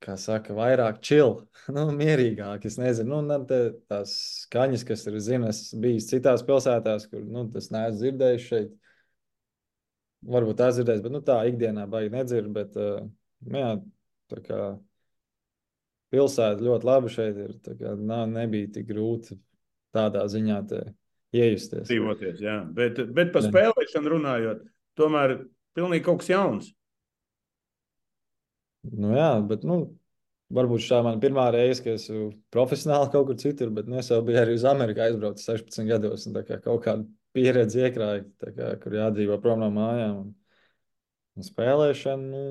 [0.05, 1.41] kā saka, vairāk chill,
[1.75, 2.67] nu, mierīgāk.
[2.69, 3.59] Es nezinu, nu, te,
[3.91, 4.13] tās
[4.45, 8.73] skaņas, kas tur zina, es bijis citās pilsētās, kur, nu, tas neesmu dzirdējis šeit.
[10.25, 13.03] Varbūt tā dzirdējis, bet, nu, tā ikdienā baigi nedzird, bet, uh,
[13.51, 13.73] jā,
[14.31, 14.61] tā kā
[16.13, 19.37] pilsēta ļoti laba šeit ir, kā nav, nebija tik grūti
[19.95, 20.61] tādā ziņā
[21.35, 21.87] iejusties.
[21.89, 22.39] dzīvoties.
[22.43, 22.61] Jā.
[22.75, 24.63] Bet, bet par spēlēšanu runājot,
[24.99, 25.37] tomēr
[25.75, 26.71] pilnīgi kaut kas jauns.
[28.85, 29.79] Nu, jā, bet, nu,
[30.53, 34.21] varbūt šā man pirmā reize, kad esmu profesionāli kaut kur citur, bet nu, es jau
[34.25, 38.71] biju arī uz Ameriku aizbraucis 16 gados, un tā kā kaut kāda pieredze iekrāja, kā,
[38.83, 40.21] kur jādzīvo prom no mājām.
[40.21, 40.33] Un,
[41.35, 42.43] un spēlēšana, nu,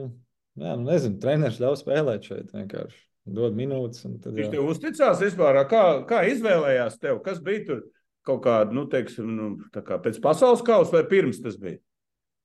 [0.60, 3.00] jā, nu, nezinu, treneris ļauj spēlēt šeit vienkārši.
[3.24, 7.80] Dod minūtes, un tad Viņš tev uzticās vispār, kā, kā izvēlējās tev, kas bija tur
[8.24, 11.80] kaut kāda, nu, teiksim, nu, tā kā pēc pasaules kausa vai pirms tas bija?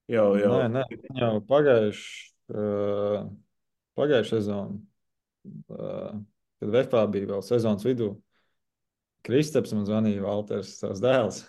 [0.09, 0.53] Jau, jau.
[0.55, 0.85] Nē, nē,
[1.19, 2.07] jau pagājuši,
[2.55, 3.27] uh,
[3.99, 4.79] pagājuši sezonu,
[5.75, 6.15] uh,
[6.59, 8.13] kad VFā bija vēl sezonas vidū.
[9.27, 11.43] Kristaps man zvanīja, Valters, tās dēls.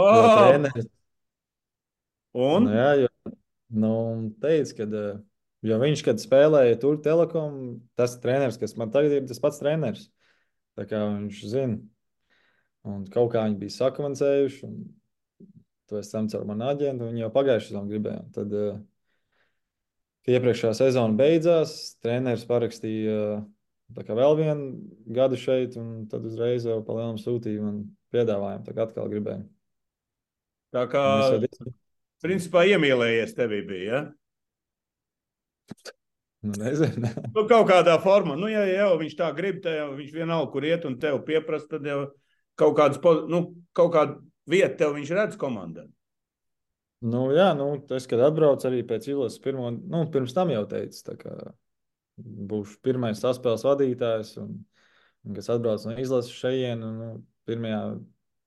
[0.00, 0.08] O!
[0.16, 0.92] Jo treneris,
[2.36, 2.66] Un?
[2.66, 3.32] nu, jā, jo,
[3.80, 3.92] nu,
[4.42, 5.20] teica, ka, uh,
[5.66, 10.08] jo viņš, kad spēlēja tur telekom, tas treneris, kas man tagad ir, tas pats treneris.
[10.76, 11.80] Tā kā viņš zina.
[12.86, 14.84] Un kaut kā viņi bija sakavancējuši, un
[15.90, 18.22] to es tam caur manu aģentu, viņi jau pagājušajā sezonā gribēja.
[18.22, 18.54] Un Tad,
[20.26, 23.40] kad iepriekšējā sezona beidzās, treneris parakstīja
[23.94, 24.70] tā kā vēl vienu
[25.14, 27.82] gadu šeit, un tad uzreiz jau palielinām sūtījumu un
[28.14, 28.66] piedāvājumu.
[28.66, 29.46] Tā kā atkal gribēju.
[30.74, 31.04] Tā kā,
[32.24, 34.00] principā, iemīlējies tevī bija, ja?
[36.46, 37.08] Nu, nezinu.
[37.34, 40.66] Nu, kaut kādā formā, nu, ja jau viņš tā grib, tad jau viņš vienalga, kur
[40.68, 42.00] iet un tev pieprasa, tad jau
[42.60, 43.00] kaut kādas,
[43.32, 43.40] nu,
[43.76, 45.86] kaut kādu vietu tev viņš redz komandā.
[47.06, 51.16] Nu, jā, nu, tas, kad atbraucu arī pēc izlases, pirmo, nu, pirms tam jau teicu,
[51.20, 51.34] kā
[52.16, 54.54] būšu pirmais saspēles vadītājs, un,
[55.26, 57.10] un kas atbrauc no izlases šeit, nu,
[57.48, 57.82] pirmajā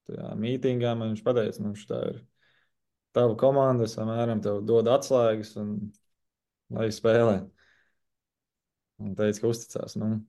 [0.10, 2.22] tajā mītīngā man viņš pateica, nu, tā ir
[3.16, 5.76] tava komanda, es apmēram tev dod atslēgas, un
[6.74, 7.36] lai spēlē.
[9.00, 9.96] Un teica, ka uzticās.
[10.00, 10.22] Nu,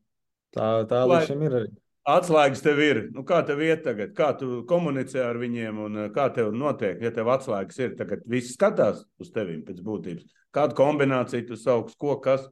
[0.55, 1.71] tā tā Lai- līdz šim ir arī.
[2.11, 2.99] Atslēgas tev ir.
[3.13, 4.15] Nu, kā tev iet tagad?
[4.17, 7.01] Kā tu komunicē ar viņiem un eh, kā tev notiek?
[7.05, 10.25] Ja tev atslēgas ir, tagad viss skatās uz tevi pēc būtības.
[10.57, 12.49] Kādu kombināciju tu sauc, ko kas?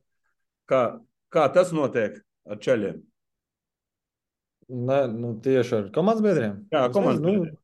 [0.68, 1.00] Kā,
[1.32, 3.00] kā tas notiek ar ceļiem?
[4.68, 6.58] Ne, nu, tieši ar komandas biedriem.
[6.74, 7.56] Jā, Es komandas biedriem.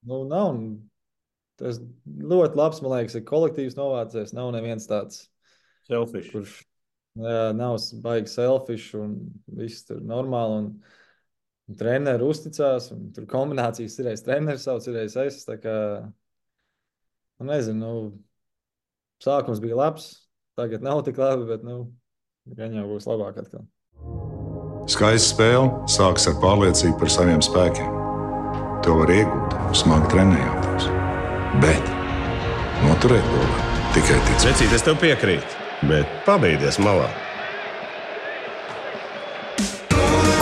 [0.00, 0.62] Nu, nu, nav.
[1.60, 4.32] Tas ļoti labs, man liekas, ir kolektīvs novācies.
[4.32, 5.26] Nav neviens tāds,
[5.88, 6.32] Selfish.
[6.34, 6.56] kurš
[7.18, 9.16] jā, nav baigi selfish un
[9.58, 10.60] viss tur normāli.
[10.60, 10.70] Un,
[11.70, 15.46] un treneri uzticās, un tur kombinācijas ir reizes treneris sauc, ir reizes es.
[15.48, 15.76] Tā kā,
[17.40, 18.12] nu, nezinu, nu,
[19.22, 20.10] sākums bija labs,
[20.58, 21.84] tagad nav tik labi, bet, nu,
[22.56, 23.66] gan jau būs labāk atkal.
[24.90, 27.98] Skaista spēle sākas ar pārliecību par saviem spēkiem.
[28.86, 30.88] To var iegūt, smagi trenējoties.
[31.60, 31.90] Bet
[32.86, 33.56] noturēt to var
[33.94, 34.46] tikai ticēt.
[34.48, 37.08] Vecīt, es tev piekrītu, bet pabeigties malā.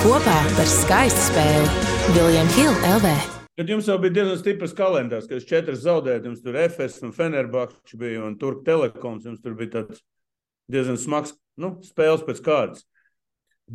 [0.02, 3.14] Kopā par skaistu spēli Viljams Hilde LV.
[3.58, 7.14] Kad jums jau bija diezgan stiprs kalendārs, ka jūs četras zaudējāt, jums tur FS un
[7.16, 10.04] Fenerbahčs bija un Turk Telekoms, jums tur bija tāds
[10.70, 12.86] diezgan smags nu, spēles pēc kārtas.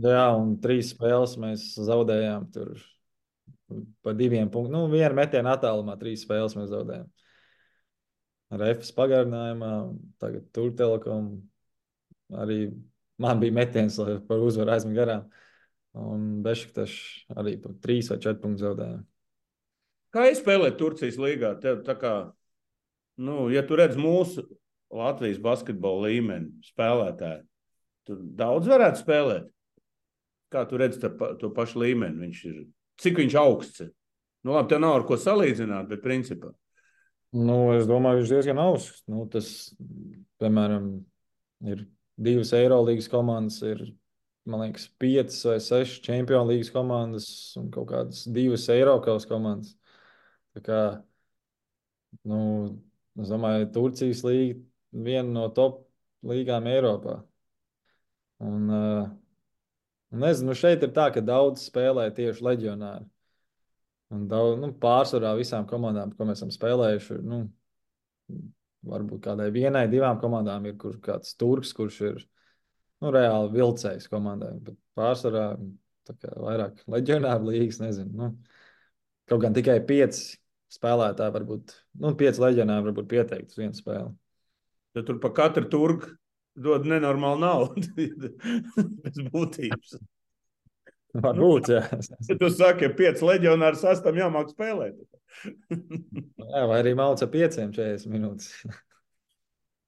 [0.04, 2.48] Jā, un trīs spēles mēs zaudējām.
[2.56, 2.80] Tur
[4.06, 4.74] pa diviem punktiem.
[4.74, 7.10] Nu, viena metiena attālumā, trīs spēles mēs zaudējām.
[8.54, 9.74] Ar FS pagarinājumā,
[10.22, 11.32] tagad tur telekom
[12.42, 12.60] arī
[13.22, 15.26] man bija metiens, lai par uzvaru aizmigt garām.
[15.94, 16.94] Un Bešiktaš
[17.38, 19.04] arī par trīs vai četru punktu zaudējām.
[20.14, 21.54] Kā izspēlēt Turcijas līgā?
[21.62, 22.14] Tev tā kā,
[23.22, 24.46] nu, ja tu redz mūsu
[24.94, 27.46] Latvijas basketbola līmeni spēlētāju,
[28.06, 29.48] tur daudz varētu spēlēt.
[30.54, 32.28] Kā tu redz pa- to pašu līmeni?
[32.28, 32.60] Viņš ir,
[33.02, 33.88] cik viņš augsts?
[34.44, 36.52] Nu, labi, tev nav ar ko salīdzināt, bet principā.
[37.34, 39.02] Nu, es domāju, viņš diezgan augsts.
[39.10, 39.74] Nu, tas,
[40.42, 40.92] piemēram,
[41.66, 43.84] ir divas Eirolandes komandas, ir
[44.46, 47.28] man liekas, piecas vai sešas Champions League komandas
[47.60, 49.74] un kaut kādas divas Eiropas komandas.
[50.54, 50.80] Tā kā,
[52.30, 52.40] nu,
[53.20, 54.62] es domāju, Turcijas līga ir
[55.08, 55.84] viena no top
[56.28, 57.22] līgām Eiropā.
[58.44, 59.08] Un, uh,
[60.12, 63.08] nezinu, nu šeit ir tā, ka daudz spēlē tieši leģionāri.
[64.14, 67.40] Un daudz, nu, pārsvarā visām komandām, ko mēs esam spēlējuši, ir, nu,
[68.88, 72.20] varbūt kādai vienai, divām komandām ir kur kāds turks, kurš ir
[73.04, 74.54] nu, reāli vilcējs komandai.
[74.64, 75.48] Bet pārsvarā
[76.44, 78.12] vairāk leģionāru līgas, nezinu.
[78.20, 78.32] Nu,
[79.30, 80.38] kaut gan tikai pieci
[80.74, 84.12] spēlētāji, varbūt nu, pieci leģionāri varbūt pieteikti uz vienu spēli.
[84.94, 86.12] Tad tur pa katru turku
[86.54, 87.88] dod nenormālu naudu.
[89.04, 89.98] Pēc būtības.
[91.14, 91.84] Varbūt, jā.
[92.30, 94.98] Ja tu saki, ka pieci leģionāri sastam jāmāk spēlēt.
[96.54, 96.64] jā.
[96.70, 98.50] Vai arī mauca pieciem 40 minūtes.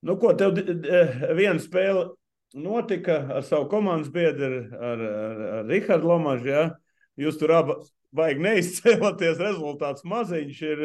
[0.05, 0.91] Nu, ko tev d-
[1.33, 2.11] viena spēle
[2.53, 6.45] notika ar savu komandas biedru, ar, ar, ar Rihardu Lomažu.
[6.51, 6.65] Ja?
[7.17, 7.73] Jūs tur abi
[8.13, 10.83] baigi neizcēlaties, rezultāts maziņš ir.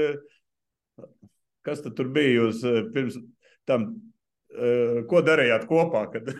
[1.66, 3.18] Kas tad tur bija jūs eh, pirms
[3.68, 3.90] tam?
[4.54, 6.04] Eh, Ko darījāt kopā?
[6.12, 6.30] Kad...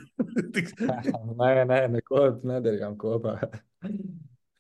[1.41, 3.39] nē, nē, neko nedarījām kopā.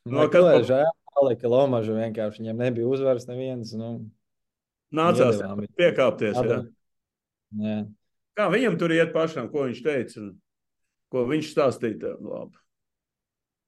[0.09, 2.41] No, No, pa- žēl, palika Lomažu vienkārši.
[2.41, 3.75] Viņam nebija uzvaras neviens.
[3.77, 3.91] Nu,
[4.97, 6.39] Nācās iedevām piekāpties.
[6.41, 6.63] Atdeva.
[7.61, 7.75] jā.
[8.41, 10.23] Kā viņam tur iet pašam, ko viņš teica?
[10.25, 10.31] un
[11.13, 12.15] Ko viņš stāstīja?
[12.23, 12.57] Labi.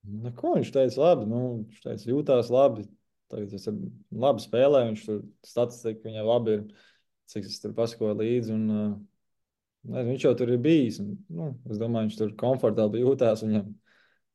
[0.09, 0.99] Nu, ko viņš teica?
[1.05, 2.89] Labi, nu, viņš teica, jūtās labi.
[3.31, 3.79] Tagad ir
[4.25, 4.83] labi spēlē.
[4.89, 6.65] Viņš tur statistika viņam labi ir.
[7.33, 8.57] Cik es tur pasakoju līdzi.
[8.57, 8.97] Un, uh,
[9.89, 11.01] nezinu, viņš jau tur ir bijis.
[11.03, 13.45] Un, nu, es domāju, viņš tur komfortabli jūtās.
[13.47, 13.73] Viņam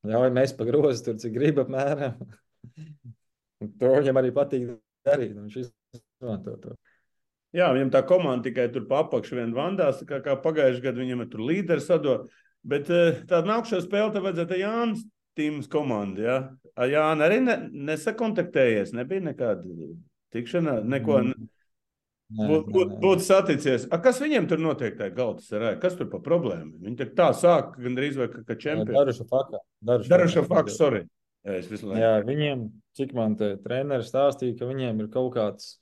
[0.07, 2.19] ļauj mēs pa grozu tur, cik grib apmēram.
[3.81, 4.67] To viņam arī patīk
[5.01, 5.31] darīt.
[5.33, 6.75] Viņš izmanto to.
[7.57, 11.01] Jā, viņam tā komanda tikai tur pa apakšu vien vandās, tā kā, kā pagājušajā gadā
[11.01, 12.27] viņam tur līderi sadot.
[12.67, 15.05] Bet eh, tāda nākamā spēle tev vajadzētu Jānis
[15.37, 16.21] Tīms komanda.
[16.21, 16.37] Ja?
[16.77, 17.57] Ar Jānu arī ne,
[17.89, 19.89] nesakontaktējies, nebija nekāda
[20.35, 21.21] tikšana, neko.
[21.23, 21.49] Mm.
[22.27, 23.85] Būtu saticies.
[23.91, 24.97] A, kas viņiem tur notiek?
[24.99, 25.77] tajā Galatasaray?
[25.79, 26.73] Kas tur pa problēmu?
[26.83, 28.91] Viņi tā- tā sāk gandrīz vai kā, čempioni.
[28.97, 29.61] Daruša fakā.
[29.81, 31.03] Daruša faktu, sorry.
[31.45, 32.01] Jā, es visu laiku.
[32.01, 35.77] Jā, viņiem, cik man te treneris stāstīja, ka viņiem ir kaut kāds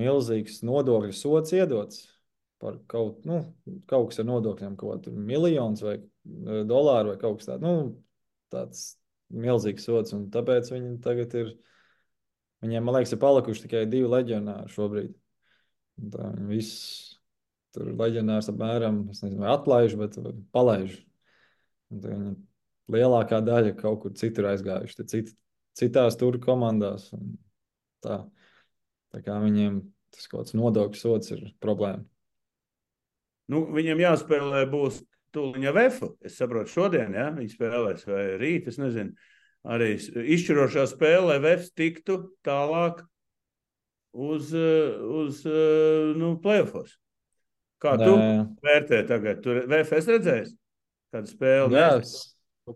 [0.00, 2.08] milzīgs nodokļu sots iedots
[2.62, 3.42] par kaut, nu,
[3.90, 7.60] kaut kas ar nodokļiem, kaut kāds miljons vai eh, dolāru vai kaut kas tāds.
[7.60, 8.02] Nu,
[8.48, 8.96] tāds
[9.28, 11.52] milzīgs sots, un tāpēc viņi tagad ir,
[12.64, 15.12] viņiem, man liekas, ir palikuši tikai divi leģionāri šobrīd.
[16.12, 17.18] Tā viss
[17.72, 20.18] tur leģionārs apmēram, es nezinu, vai atlaiž, bet
[20.54, 20.96] palaiž.
[21.92, 22.16] Un tā
[22.92, 25.32] lielākā daļa kaut kur citur aizgājuši, te cit,
[25.78, 27.10] citās tur komandās.
[28.02, 28.22] Tā.
[29.14, 29.80] tā kā viņiem
[30.12, 32.04] tas kaut kāds nodokļu sots ir problēma.
[33.52, 35.02] Nu, viņam jāspēlē būs
[35.34, 36.10] tūlīt VF.
[36.24, 37.30] Es saprotu, šodien ja?
[37.34, 38.68] viņi spēlēs vai rīt.
[38.70, 39.14] Es nezinu,
[39.64, 43.02] arī izšķirošā spēlē, VF tiktu tālāk
[44.12, 45.40] uz, uz
[46.18, 46.98] nu, playoffs.
[47.82, 49.40] Kā tu Jā, vērtē tagad?
[49.42, 50.52] Tur VFS redzējis?
[51.12, 51.72] Kāda spēle?
[51.74, 51.88] jā,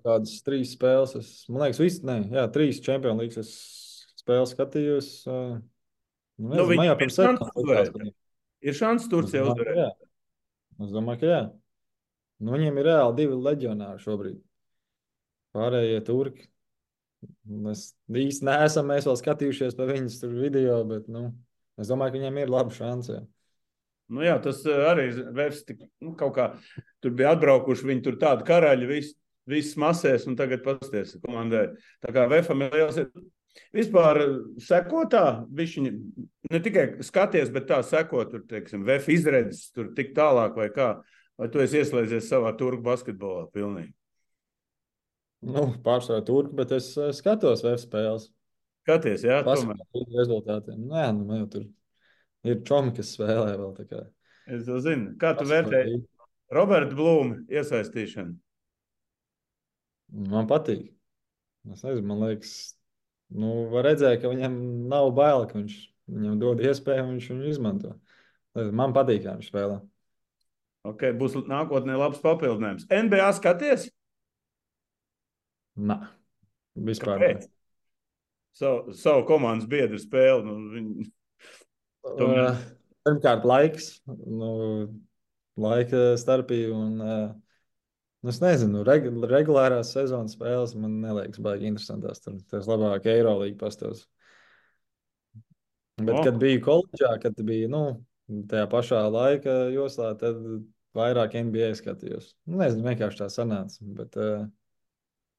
[0.03, 1.15] kādas trīs spēles.
[1.21, 5.11] Es, man liekas, visas, ne, jā, trīs Champions League spēles skatījos.
[5.31, 5.61] Uh,
[6.41, 8.11] nu, nezinu, viņi maijā ir pirms ka-
[8.67, 10.03] Ir šāds ka uzvarēt.
[10.83, 11.41] Es domāju, ka jā.
[12.43, 14.41] Nu, viņiem ir reāli divi leģionāri šobrīd.
[15.57, 16.49] Pārējie turki.
[17.67, 21.31] Mēs īsti neesam mēs vēl skatījušies pa viņus tur video, bet nu,
[21.81, 23.21] es domāju, ka viņiem ir laba šansa.
[23.21, 23.25] jā.
[24.07, 26.51] Nu, jā, tas eh, arī vairs tik, nu, kaut kā
[27.03, 27.89] tur bija atbraukuši.
[27.91, 29.15] Viņi tur tādi karaļi, vis,
[29.51, 31.69] viss masēs, un tagad pasties komandai.
[32.05, 33.01] Tā kā VFM ir liels.
[33.75, 35.25] Vispār eh, sekotā,
[35.59, 35.91] viņi
[36.53, 40.95] ne tikai skaties, bet tā sekot, tur, teiksim, VF izredzes, tur tik tālāk vai kā.
[41.37, 43.91] Vai tu esi ieslēdzies savā turku basketbolā pilnīgi?
[45.45, 48.31] Nu, pārsvarā turki, bet es eh, skatos VF spēles.
[48.87, 49.83] Skaties, jā, tomēr.
[50.15, 50.87] Rezultātiem.
[50.89, 51.67] Nē, nu, man jau tur
[52.47, 54.05] ir čomi, kas spēlē vēl tā kā.
[54.47, 55.17] Es to zinu.
[55.21, 56.01] Kā tu vērtēji
[56.55, 58.37] Roberta Blūma iesaistīšanu?
[60.31, 60.93] Man patīk.
[61.67, 62.53] Es nezinu, man liekas,
[63.35, 64.55] nu, var redzēt, ka viņam
[64.87, 65.81] nav bail, ka viņš
[66.15, 67.97] viņam dod iespēju, viņš viņu izmanto.
[68.55, 69.81] Man patīk, kā viņš spēlē.
[70.87, 72.87] Okay, būs nākotnē labs papildinājums.
[72.87, 73.89] NBA skaties?
[75.77, 75.99] Nē,
[76.89, 77.21] vispār.
[77.21, 77.49] Kāpēc?
[78.57, 80.45] Savu, savu komandas biedru spēli.
[80.47, 81.11] Nu, viņi...
[82.07, 82.57] Uh,
[83.07, 84.51] Pirmkārt, laiks, nu,
[85.61, 86.79] laika starpība.
[86.79, 87.35] Un, uh,
[88.25, 92.23] nu, es nezinu, reg regulārās sezonas spēles man neliekas baigi interesantās.
[92.25, 94.01] Tur tas labāk Eirolīga pastāv.
[96.01, 96.25] Bet, O.
[96.25, 97.83] kad biju koledžā, kad bija nu,
[98.49, 100.41] tajā pašā laika joslā, tad
[100.97, 102.33] vairāk NBA skatījos.
[102.49, 103.85] Nu, nezinu, vienkārši tā sanāca.
[104.01, 104.49] Bet, uh,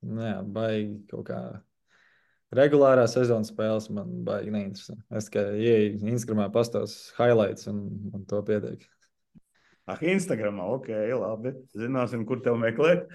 [0.06, 1.40] nu, jā, baigi kaut kā.
[2.56, 4.96] Regulārā sezonas spēles man baigi neinteresē.
[5.20, 7.82] Es tikai ieeju Instagramā, pastāstu highlights un,
[8.16, 8.86] un to pietiek.
[9.88, 10.88] Ah, Instagramā, ok,
[11.20, 11.54] labi.
[11.76, 13.08] Zināsim, kur tev meklēt.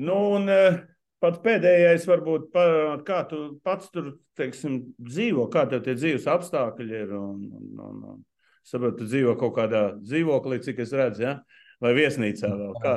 [0.00, 0.80] Nu, un eh,
[1.24, 7.02] pats pēdējais, varbūt, parunāt, kā tu pats tur teiksim, dzīvo, kā tev tie dzīves apstākļi
[7.04, 7.12] ir.
[7.16, 8.24] Un, un, un, un,
[8.64, 11.36] saprotu, tu dzīvo kaut kādā dzīvoklī, cik es redzu, ja?
[11.84, 12.74] vai viesnīcā vēl.
[12.82, 12.94] Kā?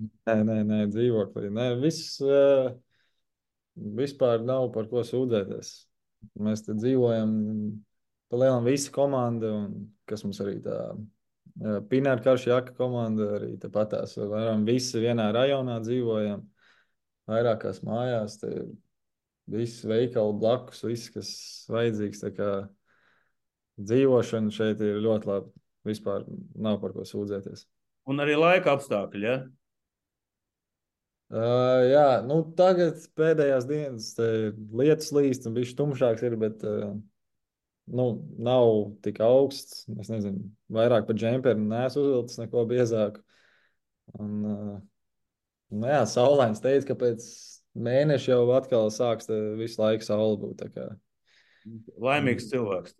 [0.00, 1.50] Nē, nē, nē dzīvoklī.
[1.52, 2.70] Nē, viss uh,
[3.76, 5.72] vispār nav par ko sūdzēties.
[6.42, 7.32] Mēs te dzīvojam,
[8.30, 13.54] pa lielam visa komanda, un kas mums arī tā uh, Pinēra karš jaka komanda, arī
[13.62, 14.16] tāpatās.
[14.18, 16.46] Varam visi vienā rajonā dzīvojam,
[17.30, 18.70] vairākās mājās, te ir
[19.52, 21.32] viss veikali blakus, viss, kas
[21.72, 22.22] vajadzīgs.
[22.24, 22.50] Tā kā
[23.82, 25.52] dzīvošana šeit ir ļoti labi.
[25.88, 26.22] Vispār
[26.62, 27.64] nav par ko sūdzēties.
[28.10, 29.26] Un arī laika apstākļi.
[29.26, 29.36] Ja?
[31.32, 34.10] Uh, jā, nu tagad pēdējās dienas
[34.76, 36.90] lietas līst un bija tumšāks, ir, bet uh,
[37.88, 38.06] nu,
[38.36, 38.72] nav
[39.04, 39.86] tik augsts.
[40.02, 40.44] Es nezinu,
[40.76, 43.24] vairāk par džemperi nesu uzvilcis neko biezāku.
[44.20, 44.76] Un, uh,
[45.72, 47.24] nu, jā, saulains teica, ka pēc
[47.80, 50.66] mēneša jau atkal sāks visu laiku saule būt.
[52.02, 52.98] Laimīgs cilvēks.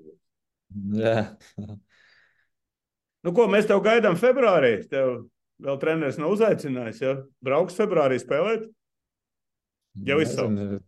[0.97, 1.19] Jā,
[3.23, 4.73] Nu, ko mēs tev gaidām februārī?
[4.91, 5.29] Tev
[5.63, 7.03] vēl treneris nav uzaicinājis.
[7.03, 7.17] Ja?
[7.45, 8.69] Brauks februārī spēlēt?
[10.09, 10.51] Jau izsauc.
[10.55, 10.81] Nezinu,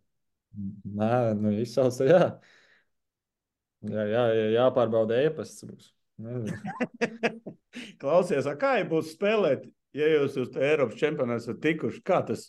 [0.95, 2.27] Nē, nu izsauc, jā.
[3.85, 5.91] Jā, jā, jā jāpārbauda e-pasts.
[8.01, 9.67] Klausies, a kā jau būs spēlēt,
[9.97, 12.03] ja jūs uz Eiropas čempionātu esat tikuši?
[12.07, 12.47] Kā tas,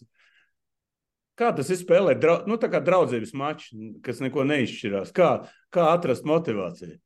[1.39, 2.21] kā tas ir spēlēt?
[2.21, 3.73] Drau, nu, tā kā draudzības mačs,
[4.05, 5.11] kas neko neizšķirās.
[5.17, 5.31] Kā,
[5.73, 6.99] kā atrast motivāciju?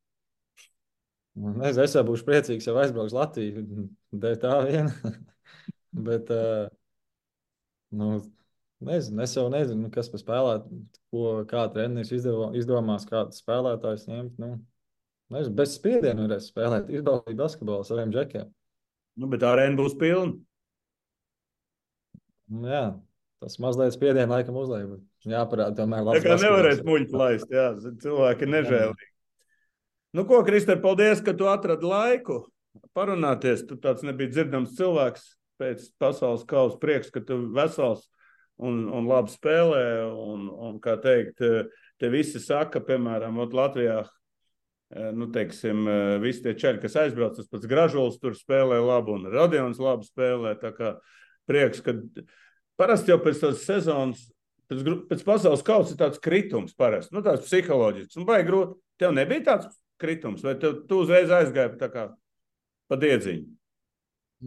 [1.40, 3.64] Es, es jau būšu priecīgs, ja aizbrauks Latviju.
[4.24, 4.92] Dēļ tā vien.
[6.08, 6.28] Bet,
[7.96, 8.10] nu,
[8.86, 14.36] nezinu, es jau nezinu, kas par spēlētāju, ko kā treneris izdomās, kādu spēlētāju ņemt.
[14.44, 14.52] Nu,
[15.34, 18.52] nezinu, bez spiediena varēs spēlēt, izbaudīt basketbolu saviem džekiem.
[19.20, 20.38] Nu, bet arēna būs pilna.
[22.50, 22.86] Nu, jā,
[23.42, 24.88] tas mazliet spiedienu laikam uzliek.
[24.94, 27.50] bet Jāparāda tomēr Tā labs kā nevarēs muļķi laist.
[27.54, 27.72] Jā,
[28.06, 29.10] cilvēki nežēlīgi.
[30.16, 32.40] Nu, ko, Kristē, paldies, ka tu atradi laiku
[32.98, 33.62] parunāties.
[33.70, 35.26] Tu tāds nebija dzirdams cilvēks
[35.62, 36.80] pēc pasaules kausa.
[36.82, 38.08] Prieks, ka tu vesels
[38.58, 39.84] un, un labi spēlē.
[40.10, 41.44] Un, un, kā teikt,
[42.02, 44.02] te visi saka, piemēram, Latvijā.
[45.14, 45.86] Nu, teiksim,
[46.24, 50.56] visi tie čeri, kas aizbrauc, tas pats Gražulis tur spēlē labi, un Radions labi spēlē.
[50.58, 50.96] Tā kā
[51.46, 51.94] prieks, ka
[52.82, 54.26] parasti jau pēc tādas sezonas
[54.70, 58.20] Pēc, pēc pasaules kausa ir tāds kritums, parasti, nu, tāds psiholoģisks.
[58.22, 58.76] Un baigi grūti.
[59.02, 62.08] Tev nebija tāds kritums, vai tev, tu uzreiz aizgāji kā
[62.90, 63.46] pa diedziņu?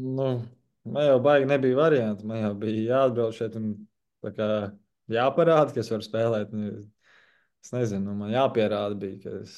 [0.03, 0.29] Nu,
[0.89, 2.27] man jau baigi nebija varianti.
[2.27, 3.75] Man jau bija jāatbrauc šeit un
[4.25, 4.49] kā
[5.13, 6.55] jāparāda, ka es varu spēlēt.
[6.57, 6.83] Nu,
[7.63, 9.53] Es nezinu, nu, man jāpierāda, bija, ka es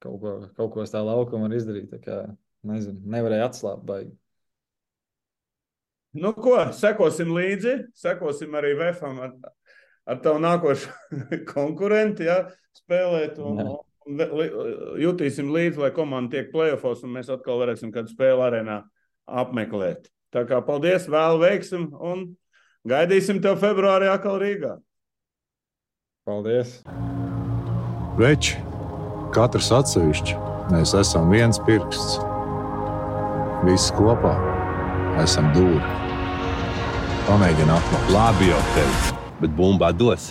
[0.00, 1.92] kaut ko, kaut ko uz tā laukuma varu izdarīt.
[2.04, 2.22] Kā,
[2.66, 4.14] nezinu, nevarēju atslābt baigi.
[6.16, 9.34] nu ko, sekosim līdzi, sekosim arī VFam ar,
[10.08, 10.94] ar tavu nākošu
[11.52, 12.38] konkurentu, ja,
[12.80, 13.36] spēlēt.
[13.44, 13.76] Un, Jā.
[14.06, 18.80] Jutīsim līdzi, lai komanda tiek plēsofos, un mēs atkal varēsim kādu spēli arēnā
[19.26, 20.06] apmeklēt.
[20.34, 22.28] Tā kā paldies, vēl veiksim, un
[22.86, 24.76] gaidīsim tev februārī atkal Rīgā.
[26.26, 26.80] Paldies!
[28.18, 28.56] Veči,
[29.34, 30.38] katrs atsevišķi,
[30.72, 32.16] mēs esam viens pirksts.
[33.66, 34.34] Visi kopā
[35.22, 35.82] esam dūri.
[37.26, 38.10] Pamēģini atklāt.
[38.14, 40.30] Labi jau teicu, bet bumbā dos.